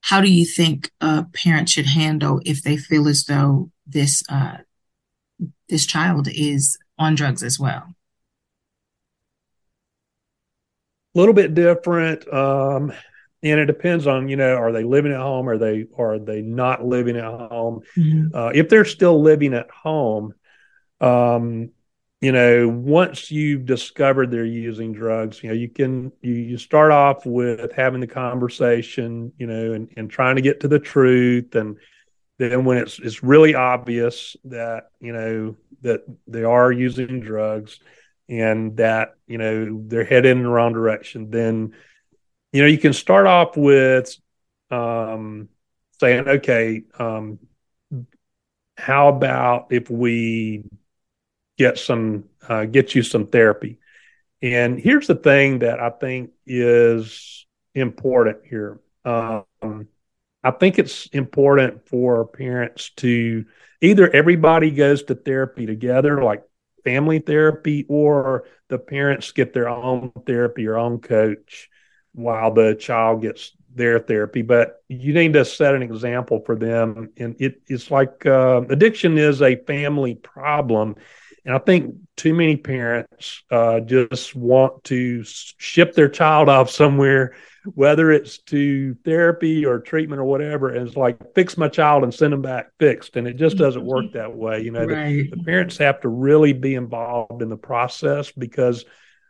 [0.00, 4.58] How do you think a parent should handle if they feel as though this uh
[5.68, 7.94] this child is on drugs as well?
[11.14, 12.92] A little bit different um
[13.42, 15.48] and it depends on you know are they living at home?
[15.48, 17.80] Are they are they not living at home?
[17.96, 18.30] Mhm.
[18.34, 20.34] uh, if they're still living at home,
[21.00, 21.70] um,
[22.24, 26.90] you know, once you've discovered they're using drugs, you know, you can you, you start
[26.90, 31.54] off with having the conversation, you know, and, and trying to get to the truth,
[31.54, 31.76] and
[32.38, 37.78] then when it's it's really obvious that you know that they are using drugs
[38.26, 41.74] and that you know they're headed in the wrong direction, then
[42.54, 44.16] you know you can start off with
[44.70, 45.50] um,
[46.00, 46.84] saying, okay.
[46.98, 47.38] Um,
[48.76, 50.64] how about if we
[51.58, 53.78] get some uh, get you some therapy
[54.42, 59.44] and here's the thing that i think is important here um,
[60.42, 63.44] i think it's important for parents to
[63.80, 66.42] either everybody goes to therapy together like
[66.84, 71.70] family therapy or the parents get their own therapy or own coach
[72.12, 77.10] while the child gets their therapy, but you need to set an example for them.
[77.16, 80.94] And it, it's like uh, addiction is a family problem.
[81.44, 87.34] And I think too many parents uh, just want to ship their child off somewhere,
[87.74, 92.14] whether it's to therapy or treatment or whatever, and it's like fix my child and
[92.14, 93.16] send them back fixed.
[93.16, 94.62] And it just doesn't work that way.
[94.62, 98.86] You know, the, the parents have to really be involved in the process because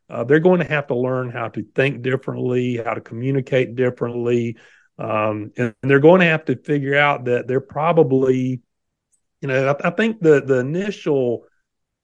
[0.08, 4.56] uh, they're going to have to learn how to think differently, how to communicate differently,
[4.98, 8.60] um, and, and, they're going to have to figure out that they're probably,
[9.40, 11.46] you know, I, I think the the initial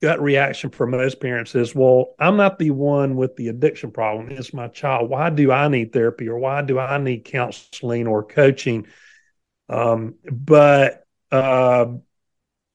[0.01, 4.31] gut reaction for most parents is, well, I'm not the one with the addiction problem.
[4.31, 5.11] It's my child.
[5.11, 8.87] Why do I need therapy or why do I need counseling or coaching?
[9.69, 11.87] Um, but uh,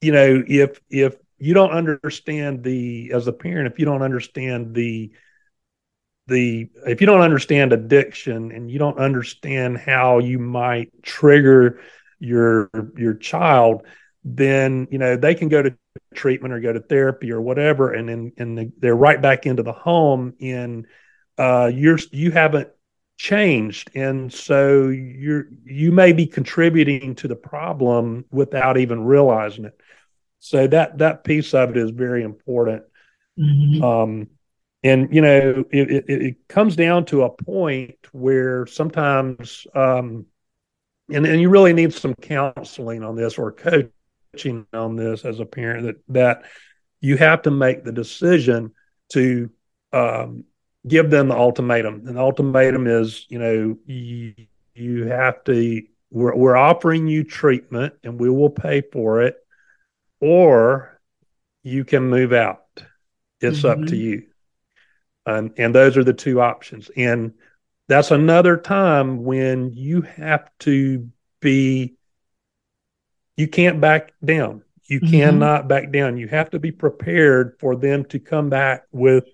[0.02, 4.76] you know, if if you don't understand the as a parent, if you don't understand
[4.76, 5.12] the
[6.28, 11.82] the if you don't understand addiction and you don't understand how you might trigger
[12.20, 13.84] your your child,
[14.24, 15.76] then you know they can go to
[16.14, 19.74] treatment or go to therapy or whatever, and then and they're right back into the
[19.74, 20.34] home.
[20.42, 20.88] And
[21.38, 22.70] uh, you're you haven't
[23.18, 29.80] changed, and so you're you may be contributing to the problem without even realizing it.
[30.40, 32.84] So that that piece of it is very important.
[33.38, 33.84] Mm-hmm.
[33.84, 34.28] Um,
[34.84, 40.28] and you know, it, it, it, comes down to a point where sometimes, um,
[41.10, 43.92] and and you really need some counseling on this or coaching
[44.74, 46.44] on this as a parent that that
[47.02, 48.72] you have to make the decision
[49.14, 49.50] to
[49.94, 50.44] um,
[50.88, 52.08] give them the ultimatum.
[52.08, 54.34] And the ultimatum is, you know, you,
[54.74, 55.82] you have to.
[56.12, 59.38] We're, we're offering you treatment, and we will pay for it
[60.20, 61.00] or
[61.64, 62.64] you can move out.
[63.42, 63.68] It's mm-hmm.
[63.68, 63.96] up to mm-hmm.
[63.96, 64.24] you.
[65.26, 66.90] Um, and those are the two options.
[66.96, 67.34] And
[67.88, 71.10] that's another time when you have to
[71.42, 71.96] be,
[73.38, 74.64] you can't back down.
[74.88, 75.12] You mm-hmm.
[75.12, 76.18] cannot back down.
[76.18, 79.26] You have to be prepared for them to come back with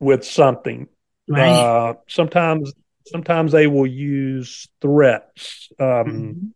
[0.00, 0.88] with something.
[1.28, 1.48] Right.
[1.48, 2.72] Uh, sometimes
[3.06, 5.68] sometimes they will use threats.
[5.78, 6.46] Um, mm-hmm.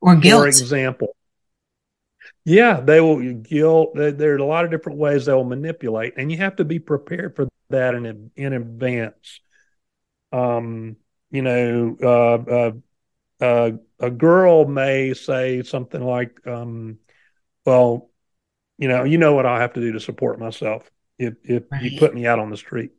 [0.00, 0.42] Or guilt.
[0.42, 1.16] For example,
[2.44, 3.92] yeah, they will guilt.
[3.94, 6.78] There are a lot of different ways they will manipulate, and you have to be
[6.80, 9.40] prepared for that in in advance.
[10.32, 10.96] Um,
[11.30, 12.72] you know, uh, uh,
[13.42, 16.98] uh, a girl may say something like, um,
[17.66, 18.08] "Well,
[18.78, 21.82] you know, you know what I have to do to support myself if if right.
[21.82, 22.92] you put me out on the street,"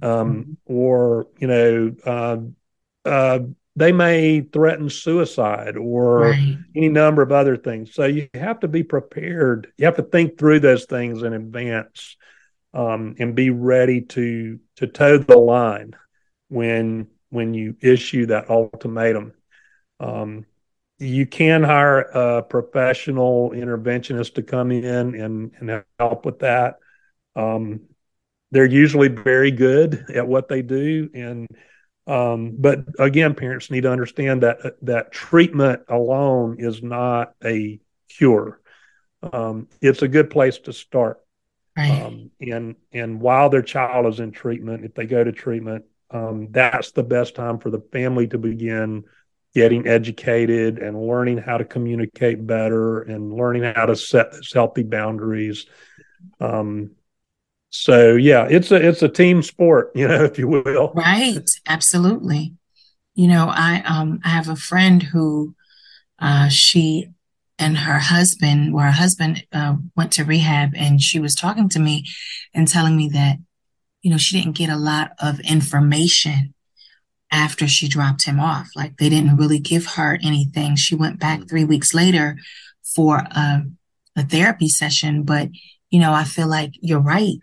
[0.00, 0.52] um, mm-hmm.
[0.66, 3.38] or you know, uh, uh,
[3.74, 6.58] they may threaten suicide or right.
[6.76, 7.92] any number of other things.
[7.92, 9.72] So you have to be prepared.
[9.78, 12.16] You have to think through those things in advance
[12.72, 15.96] um, and be ready to to toe the line
[16.48, 19.32] when when you issue that ultimatum.
[20.00, 20.46] Um,
[20.98, 26.76] you can hire a professional interventionist to come in and, and help with that.
[27.34, 27.82] Um,
[28.50, 31.48] they're usually very good at what they do and
[32.06, 38.60] um, but again, parents need to understand that that treatment alone is not a cure.
[39.22, 41.20] Um, it's a good place to start.
[41.76, 42.02] Right.
[42.02, 46.48] Um, and and while their child is in treatment, if they go to treatment, um,
[46.50, 49.04] that's the best time for the family to begin
[49.54, 55.66] getting educated and learning how to communicate better and learning how to set healthy boundaries.
[56.40, 56.92] Um,
[57.70, 60.92] so yeah, it's a it's a team sport, you know, if you will.
[60.94, 61.48] Right.
[61.66, 62.54] Absolutely.
[63.14, 65.54] You know, I um I have a friend who
[66.18, 67.08] uh she
[67.58, 71.78] and her husband, where her husband uh, went to rehab, and she was talking to
[71.78, 72.06] me
[72.52, 73.36] and telling me that,
[74.00, 76.54] you know, she didn't get a lot of information
[77.32, 78.68] after she dropped him off.
[78.76, 80.76] Like they didn't really give her anything.
[80.76, 82.36] She went back three weeks later
[82.84, 83.64] for a,
[84.16, 85.48] a therapy session, but
[85.90, 87.38] you know, I feel like you're right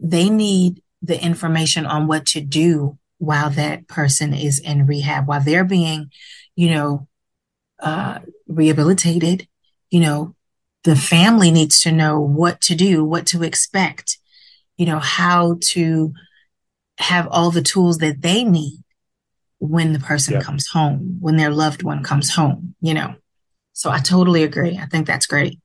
[0.00, 5.40] they need the information on what to do while that person is in rehab, while
[5.40, 6.10] they're being,
[6.56, 7.08] you know,
[7.80, 9.48] uh, rehabilitated.
[9.90, 10.34] You know,
[10.84, 14.18] the family needs to know what to do, what to expect,
[14.76, 16.12] you know, how to
[16.98, 18.80] have all the tools that they need
[19.58, 20.42] when the person yeah.
[20.42, 23.14] comes home, when their loved one comes home, you know.
[23.72, 24.78] So I totally agree.
[24.78, 25.60] I think that's great.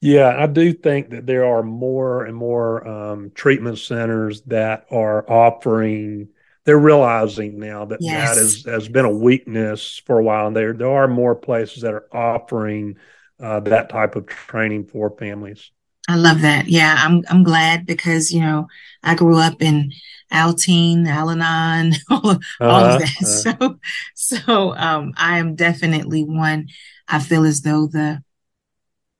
[0.00, 5.28] Yeah, I do think that there are more and more um, treatment centers that are
[5.28, 6.28] offering.
[6.64, 8.36] They're realizing now that yes.
[8.36, 11.82] that is, has been a weakness for a while, and there there are more places
[11.82, 12.96] that are offering
[13.40, 15.72] uh, that type of training for families.
[16.08, 16.68] I love that.
[16.68, 18.68] Yeah, I'm I'm glad because you know
[19.02, 19.92] I grew up in
[20.32, 23.46] Alateen, Al-Anon, all, of, uh-huh, all of that.
[23.46, 23.74] Uh-huh.
[24.14, 26.68] So so um, I am definitely one.
[27.06, 28.22] I feel as though the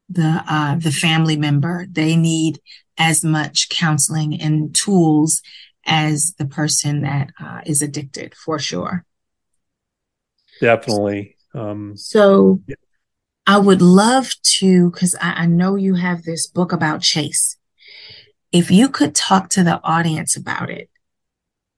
[0.08, 1.86] the uh, the family member.
[1.90, 2.60] They need
[2.96, 5.40] as much counseling and tools
[5.86, 9.04] as the person that uh, is addicted, for sure.
[10.60, 11.36] Definitely.
[11.54, 12.74] Um, so, yeah.
[13.46, 17.56] I would love to, because I, I know you have this book about Chase,
[18.52, 20.90] if you could talk to the audience about it,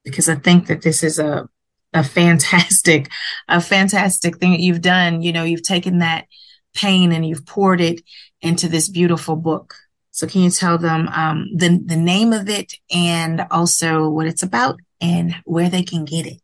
[0.05, 1.49] because I think that this is a
[1.93, 3.09] a fantastic,
[3.49, 5.23] a fantastic thing that you've done.
[5.23, 6.27] You know, you've taken that
[6.75, 8.01] pain and you've poured it
[8.41, 9.75] into this beautiful book.
[10.13, 14.43] So can you tell them um, the the name of it and also what it's
[14.43, 16.43] about and where they can get it?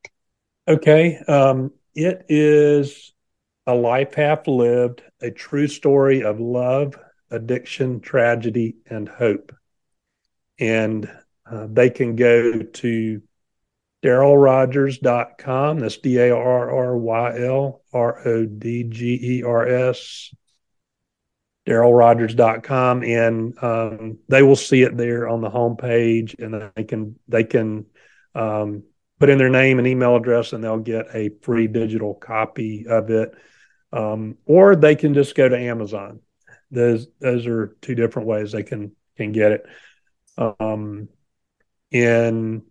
[0.68, 3.12] Okay, um, it is
[3.66, 6.96] a life half lived, a true story of love,
[7.30, 9.54] addiction, tragedy, and hope.
[10.58, 11.10] And
[11.50, 13.22] uh, they can go to
[14.04, 15.78] darrylrodgers.com.
[15.78, 20.32] That's D A R R Y L R O D G E R S.
[21.66, 27.42] darrylrodgers.com and um, they will see it there on the homepage and they can they
[27.42, 27.86] can
[28.34, 28.84] um,
[29.18, 33.10] put in their name and email address and they'll get a free digital copy of
[33.10, 33.32] it
[33.92, 36.20] um, or they can just go to amazon
[36.70, 39.66] those those are two different ways they can can get it
[40.38, 41.08] um,
[41.92, 42.62] and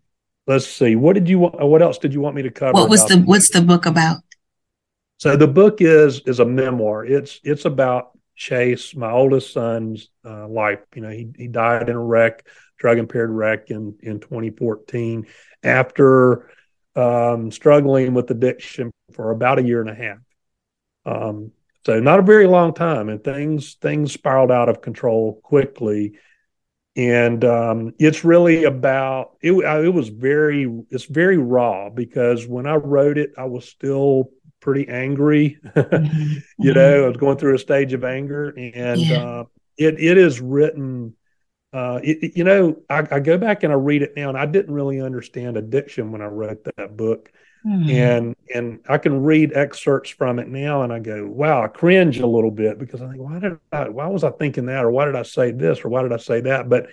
[0.47, 0.95] let's see.
[0.95, 3.19] What did you want what else did you want me to cover what was the
[3.19, 4.17] what's the book about?
[5.17, 7.05] So the book is is a memoir.
[7.05, 10.79] It's it's about chase my oldest son's uh, life.
[10.95, 12.45] You know he, he died in a wreck
[12.77, 15.25] drug impaired wreck in in 2014
[15.63, 16.49] after
[16.95, 20.17] um, struggling with addiction for about a year and a half.
[21.05, 21.51] Um,
[21.85, 26.17] so not a very long time and things things spiraled out of control quickly
[26.95, 29.51] and um, it's really about it.
[29.51, 34.29] It was very it's very raw because when I wrote it, I was still
[34.61, 35.59] pretty angry.
[35.63, 36.37] Mm-hmm.
[36.63, 37.05] you know.
[37.05, 39.23] I was going through a stage of anger, and yeah.
[39.23, 39.43] uh,
[39.77, 41.15] it it is written.
[41.73, 44.45] Uh, it, you know, I, I, go back and I read it now, and I
[44.45, 47.33] didn't really understand addiction when I wrote that book,
[47.65, 47.89] mm.
[47.89, 52.19] and and I can read excerpts from it now, and I go, wow, I cringe
[52.19, 54.91] a little bit because I think, why did I, why was I thinking that, or
[54.91, 56.69] why did I say this, or why did I say that?
[56.69, 56.87] But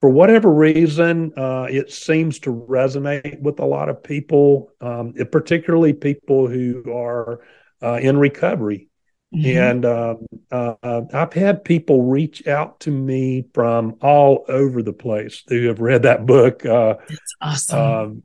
[0.00, 5.92] for whatever reason, uh, it seems to resonate with a lot of people, um, particularly
[5.92, 7.40] people who are
[7.82, 8.88] uh, in recovery.
[9.34, 9.58] Mm-hmm.
[9.58, 15.42] And um, uh, I've had people reach out to me from all over the place
[15.48, 16.64] who have read that book.
[16.64, 18.22] Uh, That's awesome.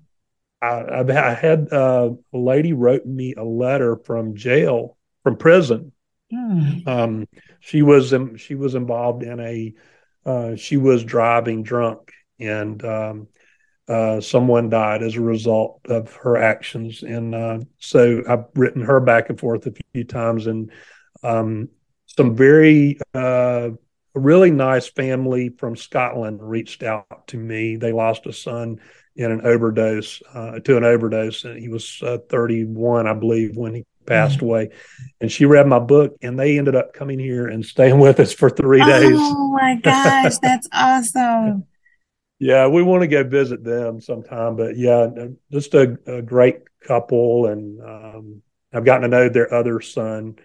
[0.64, 5.92] I, I've, had uh, a lady wrote me a letter from jail, from prison.
[6.32, 6.88] Mm.
[6.88, 7.28] Um,
[7.60, 9.74] she was she was involved in a
[10.26, 13.28] uh, she was driving drunk and um,
[13.88, 17.04] uh, someone died as a result of her actions.
[17.04, 20.72] And uh, so I've written her back and forth a few times, and
[21.24, 21.70] um,
[22.06, 23.72] some very uh,
[24.16, 27.76] really nice family from Scotland reached out to me.
[27.76, 28.80] They lost a son
[29.16, 33.76] in an overdose uh, to an overdose, and he was uh, 31, I believe, when
[33.76, 34.46] he passed mm-hmm.
[34.46, 34.70] away.
[35.22, 38.34] And she read my book, and they ended up coming here and staying with us
[38.34, 39.16] for three days.
[39.16, 41.66] Oh my gosh, that's awesome!
[42.40, 44.56] yeah, we want to go visit them sometime.
[44.56, 45.08] But yeah,
[45.52, 48.42] just a, a great couple, and um,
[48.74, 50.36] I've gotten to know their other son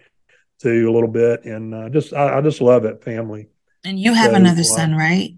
[0.59, 3.47] too a little bit, and uh, just I, I, just love it, family.
[3.83, 5.33] And you have so, another son, right?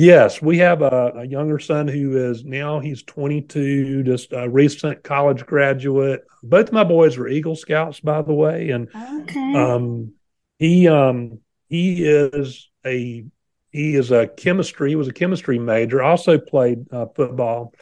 [0.00, 5.02] Yes, we have a, a, younger son who is now he's 22, just a recent
[5.02, 6.22] college graduate.
[6.42, 9.54] Both my boys were Eagle Scouts, by the way, and okay.
[9.54, 10.14] um,
[10.58, 13.26] he um, he is a
[13.68, 14.88] he is a chemistry.
[14.88, 16.02] He was a chemistry major.
[16.02, 17.74] Also played uh, football,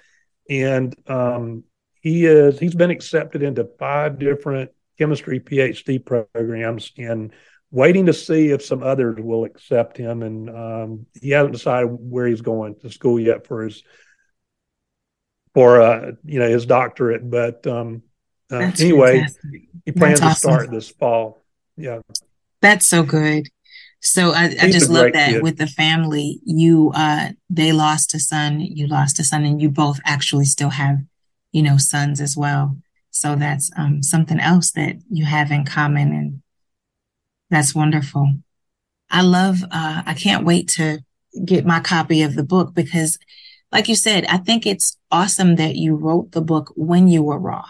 [0.51, 1.63] and um,
[2.01, 7.33] he is he's been accepted into five different chemistry PhD programs and
[7.71, 10.23] waiting to see if some others will accept him.
[10.23, 13.83] And um, he hasn't decided where he's going to school yet for his
[15.55, 17.29] for uh, you know his doctorate.
[17.29, 18.03] But um,
[18.51, 19.63] uh, anyway, fantastic.
[19.85, 21.43] he plans That's to start this fall.
[21.77, 22.01] Yeah,
[22.61, 23.49] that's so good.
[24.01, 25.43] So I, I just love that kid.
[25.43, 26.41] with the family.
[26.45, 30.71] You uh, they lost a son, you lost a son, and you both actually still
[30.71, 30.99] have
[31.53, 32.77] you know sons as well.
[33.11, 36.43] So that's um, something else that you have in common and
[37.51, 38.35] that's wonderful.
[39.11, 40.99] I love, uh, I can't wait to
[41.45, 43.19] get my copy of the book because,
[43.73, 47.39] like you said, I think it's awesome that you wrote the book when you were
[47.39, 47.65] raw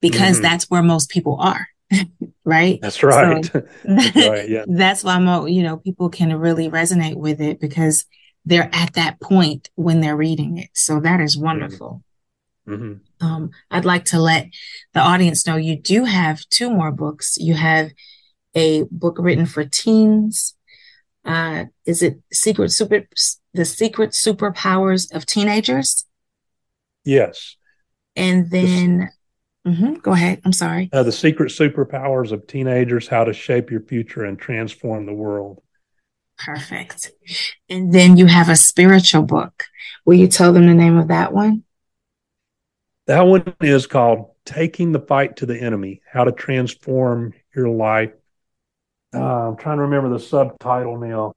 [0.00, 0.42] because mm-hmm.
[0.42, 1.68] that's where most people are.
[2.44, 2.80] right?
[2.80, 3.44] That's right.
[3.44, 4.48] So, that's right.
[4.48, 4.64] Yeah.
[4.68, 8.04] that's why I'm, you know, people can really resonate with it because
[8.44, 10.70] they're at that point when they're reading it.
[10.74, 12.02] So that is wonderful.
[12.68, 13.24] Mm-hmm.
[13.24, 14.48] Um, I'd like to let
[14.92, 17.36] the audience know you do have two more books.
[17.38, 17.90] You have
[18.56, 20.56] a book written for teens.
[21.24, 23.06] Uh, is it Secret Super,
[23.52, 26.06] the Secret Superpowers of Teenagers?
[27.04, 27.56] Yes.
[28.16, 29.10] And then,
[29.64, 30.40] the, mm-hmm, go ahead.
[30.44, 30.88] I'm sorry.
[30.92, 35.62] Uh, the Secret Superpowers of Teenagers: How to Shape Your Future and Transform the World.
[36.38, 37.12] Perfect.
[37.68, 39.64] And then you have a spiritual book.
[40.04, 41.64] Will you tell them the name of that one?
[43.06, 48.12] That one is called Taking the Fight to the Enemy How to Transform Your Life.
[49.16, 51.32] Uh, I'm trying to remember the subtitle now.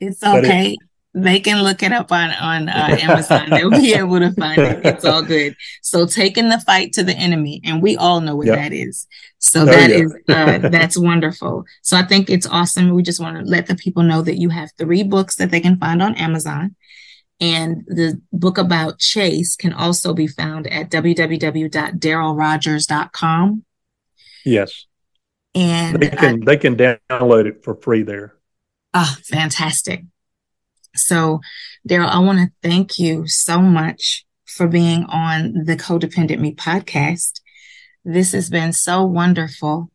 [0.00, 0.72] It's okay.
[0.72, 0.78] It,
[1.14, 3.50] they can look it up on on uh, Amazon.
[3.50, 4.84] They'll be able to find it.
[4.84, 5.54] It's all good.
[5.82, 8.56] So taking the fight to the enemy, and we all know what yep.
[8.56, 9.06] that is.
[9.38, 11.64] So that is uh, that's wonderful.
[11.82, 12.94] So I think it's awesome.
[12.94, 15.60] We just want to let the people know that you have three books that they
[15.60, 16.76] can find on Amazon.
[17.40, 23.64] And the book about Chase can also be found at www.darrylrodgers.com.
[24.44, 24.86] Yes.
[25.54, 28.36] And they can uh, they can download it for free there.
[28.94, 30.04] Ah, oh, fantastic.
[30.94, 31.40] So,
[31.88, 37.40] Darryl, I want to thank you so much for being on the Codependent Me podcast.
[38.04, 39.90] This has been so wonderful.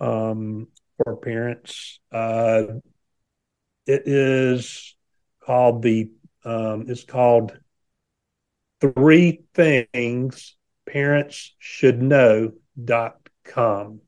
[0.00, 2.00] um, for parents.
[2.12, 2.64] Uh,
[3.86, 4.96] it is
[5.40, 6.10] called the
[6.44, 7.58] um, it's called
[8.80, 10.56] three things
[10.86, 12.52] parents should know
[12.82, 14.00] dot com.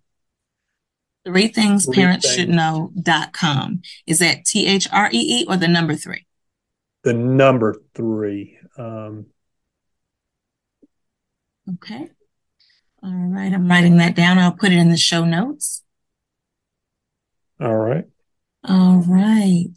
[1.24, 2.36] Three things three parents things.
[2.36, 3.82] should know dot com.
[4.06, 6.26] Is that T H R E E or the number three?
[7.02, 8.58] The number three.
[8.76, 9.26] Um,
[11.74, 12.10] okay.
[13.02, 13.52] All right.
[13.52, 14.38] I'm writing that down.
[14.38, 15.82] I'll put it in the show notes.
[17.60, 18.04] All right.
[18.64, 19.68] All right.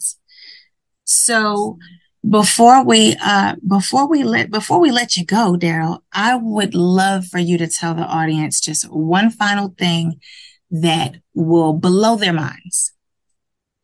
[1.03, 1.77] So
[2.27, 7.25] before we uh before we let before we let you go, Darryl, I would love
[7.25, 10.19] for you to tell the audience just one final thing
[10.71, 12.93] that will blow their minds.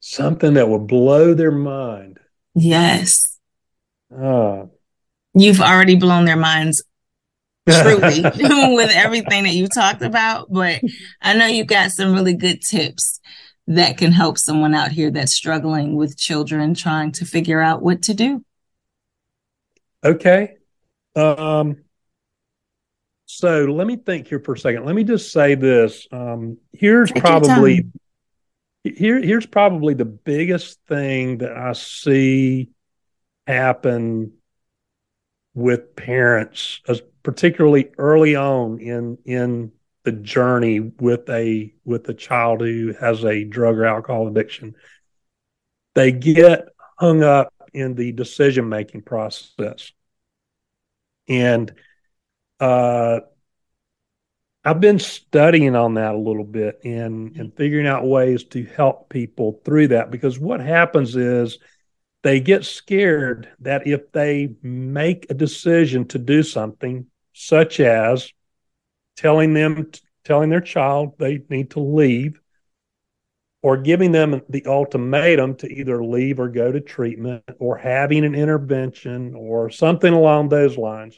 [0.00, 2.18] Something that will blow their mind.
[2.54, 3.27] Yes.
[4.14, 4.66] Uh,
[5.34, 6.82] You've already blown their minds
[7.68, 8.22] truly
[8.74, 10.46] with everything that you talked about.
[10.50, 10.80] But
[11.20, 13.20] I know you've got some really good tips
[13.66, 18.02] that can help someone out here that's struggling with children trying to figure out what
[18.02, 18.44] to do.
[20.02, 20.54] Okay.
[21.14, 21.84] Um,
[23.26, 24.86] so let me think here for a second.
[24.86, 26.06] Let me just say this.
[26.10, 27.86] Um, here's Take probably
[28.84, 32.70] here here's probably the biggest thing that I see
[33.48, 34.34] happen
[35.54, 36.80] with parents,
[37.22, 39.72] particularly early on in in
[40.04, 44.74] the journey with a with a child who has a drug or alcohol addiction.
[45.94, 46.68] They get
[46.98, 49.92] hung up in the decision making process,
[51.26, 51.72] and
[52.60, 53.20] uh,
[54.62, 59.08] I've been studying on that a little bit and and figuring out ways to help
[59.08, 61.58] people through that because what happens is
[62.22, 68.32] they get scared that if they make a decision to do something, such as
[69.16, 69.90] telling them,
[70.24, 72.40] telling their child they need to leave,
[73.62, 78.34] or giving them the ultimatum to either leave or go to treatment, or having an
[78.34, 81.16] intervention, or something along those lines,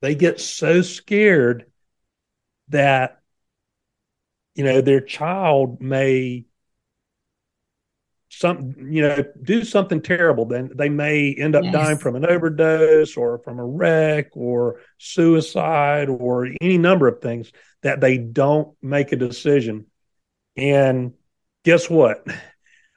[0.00, 1.66] they get so scared
[2.68, 3.20] that
[4.54, 6.44] you know their child may
[8.34, 11.72] some you know do something terrible then they may end up yes.
[11.72, 17.52] dying from an overdose or from a wreck or suicide or any number of things
[17.82, 19.84] that they don't make a decision
[20.56, 21.12] and
[21.62, 22.26] guess what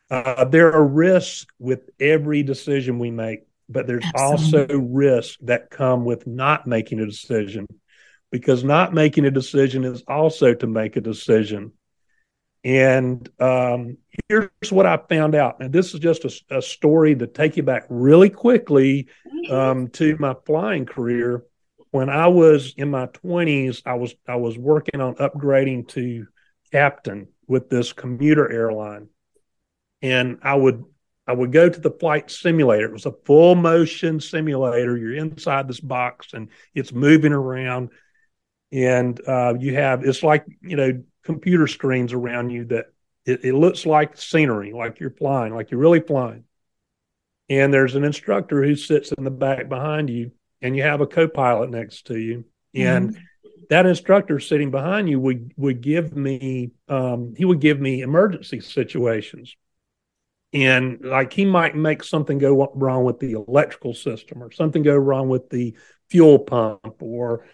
[0.09, 4.75] uh, there are risks with every decision we make but there's Absolutely.
[4.75, 7.67] also risks that come with not making a decision
[8.31, 11.73] because not making a decision is also to make a decision
[12.65, 13.97] and um,
[14.27, 15.61] here's what I found out.
[15.61, 19.07] And this is just a, a story to take you back really quickly
[19.51, 21.43] um, to my flying career.
[21.91, 26.25] When I was in my 20s, I was I was working on upgrading to
[26.71, 29.09] captain with this commuter airline,
[30.01, 30.83] and I would
[31.27, 32.87] I would go to the flight simulator.
[32.87, 34.97] It was a full motion simulator.
[34.97, 37.91] You're inside this box and it's moving around
[38.71, 42.85] and uh, you have it's like you know computer screens around you that
[43.25, 46.43] it, it looks like scenery, like you're flying, like you're really flying.
[47.49, 51.07] And there's an instructor who sits in the back behind you, and you have a
[51.07, 53.49] co-pilot next to you, and mm-hmm.
[53.69, 58.61] that instructor sitting behind you would would give me um, he would give me emergency
[58.61, 59.55] situations.
[60.53, 64.95] And like he might make something go wrong with the electrical system or something go
[64.95, 65.75] wrong with the
[66.09, 67.45] fuel pump or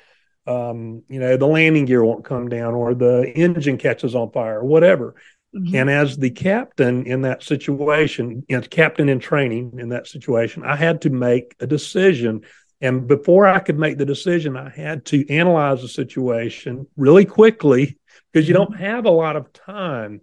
[0.47, 4.59] um, you know the landing gear won't come down or the engine catches on fire
[4.59, 5.15] or whatever
[5.55, 5.75] mm-hmm.
[5.75, 10.75] and as the captain in that situation as captain in training in that situation i
[10.75, 12.41] had to make a decision
[12.81, 17.99] and before I could make the decision, I had to analyze the situation really quickly
[18.31, 20.21] because you don't have a lot of time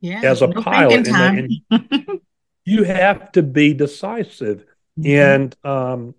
[0.00, 1.06] yeah, as a no pilot.
[1.08, 2.20] And, and
[2.64, 4.64] you have to be decisive.
[4.98, 5.10] Mm-hmm.
[5.10, 6.14] And um,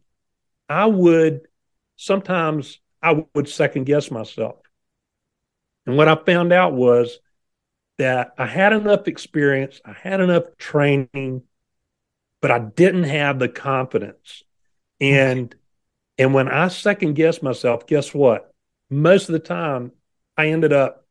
[0.70, 1.42] I would
[1.96, 4.58] sometimes I would second guess myself.
[5.86, 7.20] And what I found out was
[7.97, 11.43] that I had enough experience, I had enough training,
[12.41, 14.43] but I didn't have the confidence.
[14.99, 15.54] And
[16.18, 18.54] and when I second guess myself, guess what?
[18.89, 19.91] Most of the time,
[20.38, 21.08] I ended up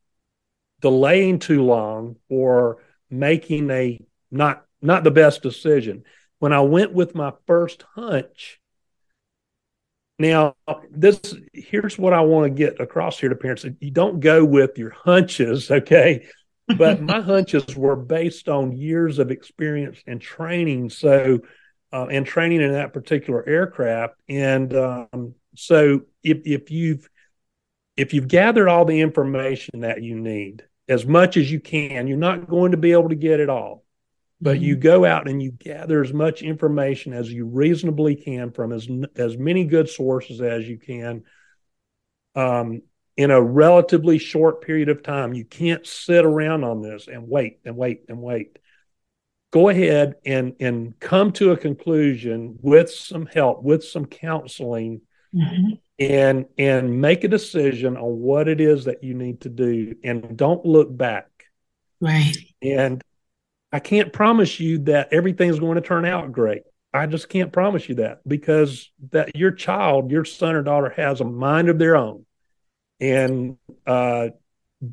[0.80, 2.78] delaying too long or
[3.10, 6.04] making a not not the best decision.
[6.38, 8.59] When I went with my first hunch,
[10.20, 10.54] now
[10.90, 14.76] this here's what I want to get across here to parents: you don't go with
[14.76, 16.26] your hunches, okay?
[16.76, 21.40] But my hunches were based on years of experience and training, so
[21.92, 24.14] uh, and training in that particular aircraft.
[24.28, 27.08] And um, so, if if you've
[27.96, 32.18] if you've gathered all the information that you need as much as you can, you're
[32.18, 33.84] not going to be able to get it all.
[34.40, 34.64] But mm-hmm.
[34.64, 38.88] you go out and you gather as much information as you reasonably can from as
[39.16, 41.24] as many good sources as you can.
[42.34, 42.82] Um,
[43.16, 47.58] in a relatively short period of time, you can't sit around on this and wait
[47.64, 48.58] and wait and wait
[49.50, 55.00] go ahead and and come to a conclusion with some help with some counseling
[55.34, 55.72] mm-hmm.
[55.98, 60.36] and and make a decision on what it is that you need to do and
[60.36, 61.26] don't look back
[62.00, 63.02] right and
[63.72, 66.62] i can't promise you that everything's going to turn out great
[66.92, 71.20] i just can't promise you that because that your child your son or daughter has
[71.20, 72.24] a mind of their own
[73.00, 73.56] and
[73.86, 74.28] uh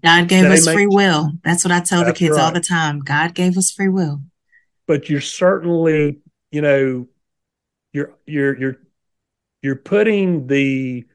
[0.03, 1.31] God gave us free will.
[1.45, 2.43] That's what I tell the kids right.
[2.43, 2.99] all the time.
[2.99, 4.21] God gave us free will
[4.87, 6.19] but you're certainly,
[6.51, 7.07] you know,
[7.93, 8.77] you're you're you're
[9.61, 11.05] you're putting the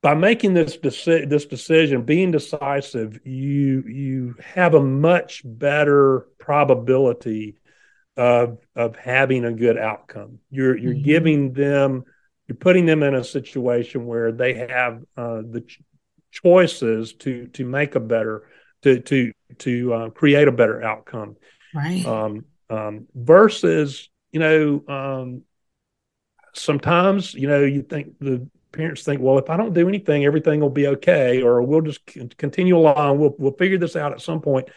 [0.00, 7.56] by making this deci- this decision, being decisive, you you have a much better probability
[8.16, 10.38] of of having a good outcome.
[10.50, 11.02] You're you're mm-hmm.
[11.02, 12.04] giving them,
[12.46, 15.80] you're putting them in a situation where they have uh, the ch-
[16.30, 18.48] choices to to make a better
[18.82, 21.36] to to to uh, create a better outcome.
[21.74, 22.06] Right.
[22.06, 25.42] Um, um, versus you know um,
[26.54, 30.60] sometimes you know you think the parents think well if i don't do anything everything
[30.60, 32.00] will be okay or we'll just
[32.36, 34.68] continue along we'll, we'll figure this out at some point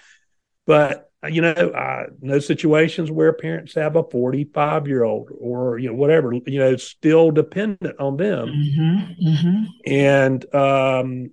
[0.65, 5.89] but you know i know situations where parents have a 45 year old or you
[5.89, 9.63] know whatever you know still dependent on them mm-hmm, mm-hmm.
[9.85, 11.29] and um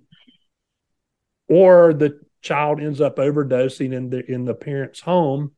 [1.47, 5.51] or the child ends up overdosing in the in the parent's home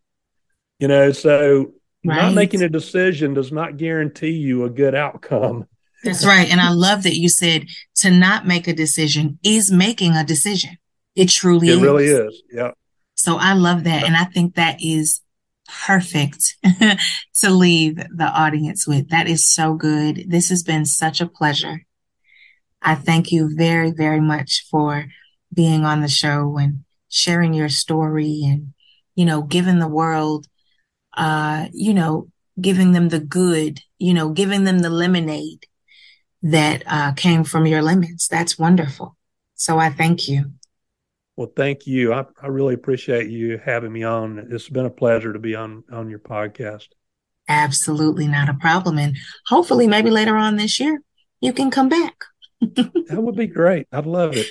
[0.81, 1.73] you know, so
[2.03, 2.15] right.
[2.15, 5.67] not making a decision does not guarantee you a good outcome.
[6.03, 6.49] That's right.
[6.49, 10.77] And I love that you said to not make a decision is making a decision.
[11.15, 11.77] It truly it is.
[11.77, 12.43] It really is.
[12.51, 12.71] Yeah.
[13.15, 14.03] So I love that.
[14.03, 15.21] And I think that is
[15.85, 16.55] perfect
[17.41, 19.09] to leave the audience with.
[19.09, 20.25] That is so good.
[20.27, 21.85] This has been such a pleasure.
[22.81, 25.05] I thank you very, very much for
[25.53, 28.73] being on the show and sharing your story and,
[29.13, 30.47] you know, giving the world
[31.15, 32.27] uh, you know,
[32.59, 35.65] giving them the good, you know, giving them the lemonade
[36.41, 38.27] that uh, came from your lemons.
[38.27, 39.15] That's wonderful.
[39.55, 40.53] So I thank you.
[41.37, 42.13] Well, thank you.
[42.13, 44.47] I, I really appreciate you having me on.
[44.51, 46.87] It's been a pleasure to be on on your podcast.
[47.47, 48.97] Absolutely not a problem.
[48.97, 49.17] And
[49.47, 51.01] hopefully, maybe later on this year,
[51.39, 52.15] you can come back.
[52.61, 53.87] that would be great.
[53.91, 54.47] I'd love it.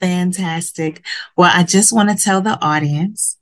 [0.00, 1.04] Fantastic.
[1.36, 3.36] Well, I just want to tell the audience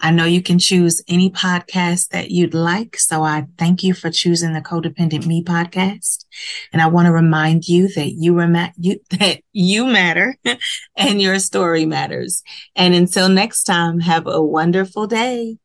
[0.00, 2.96] I know you can choose any podcast that you'd like.
[2.96, 6.24] So I thank you for choosing the Codependent Me podcast.
[6.72, 8.40] And I want to remind you that you,
[8.76, 10.36] you that you matter
[10.96, 12.42] and your story matters.
[12.76, 15.58] And until next time, have a wonderful day.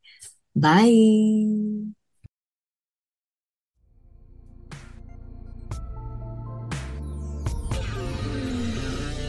[0.56, 1.94] Bye.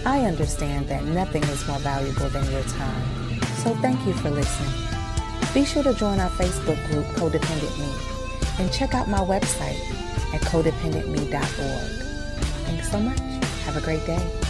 [0.08, 3.14] I understand that nothing is more valuable than your time,
[3.66, 4.72] so thank you for listening.
[5.55, 9.80] Be sure to join our Facebook group, Codependent Me, and check out my website
[10.36, 11.91] at codependentme.org.
[12.68, 13.20] Thanks so much.
[13.66, 14.45] Have a great day.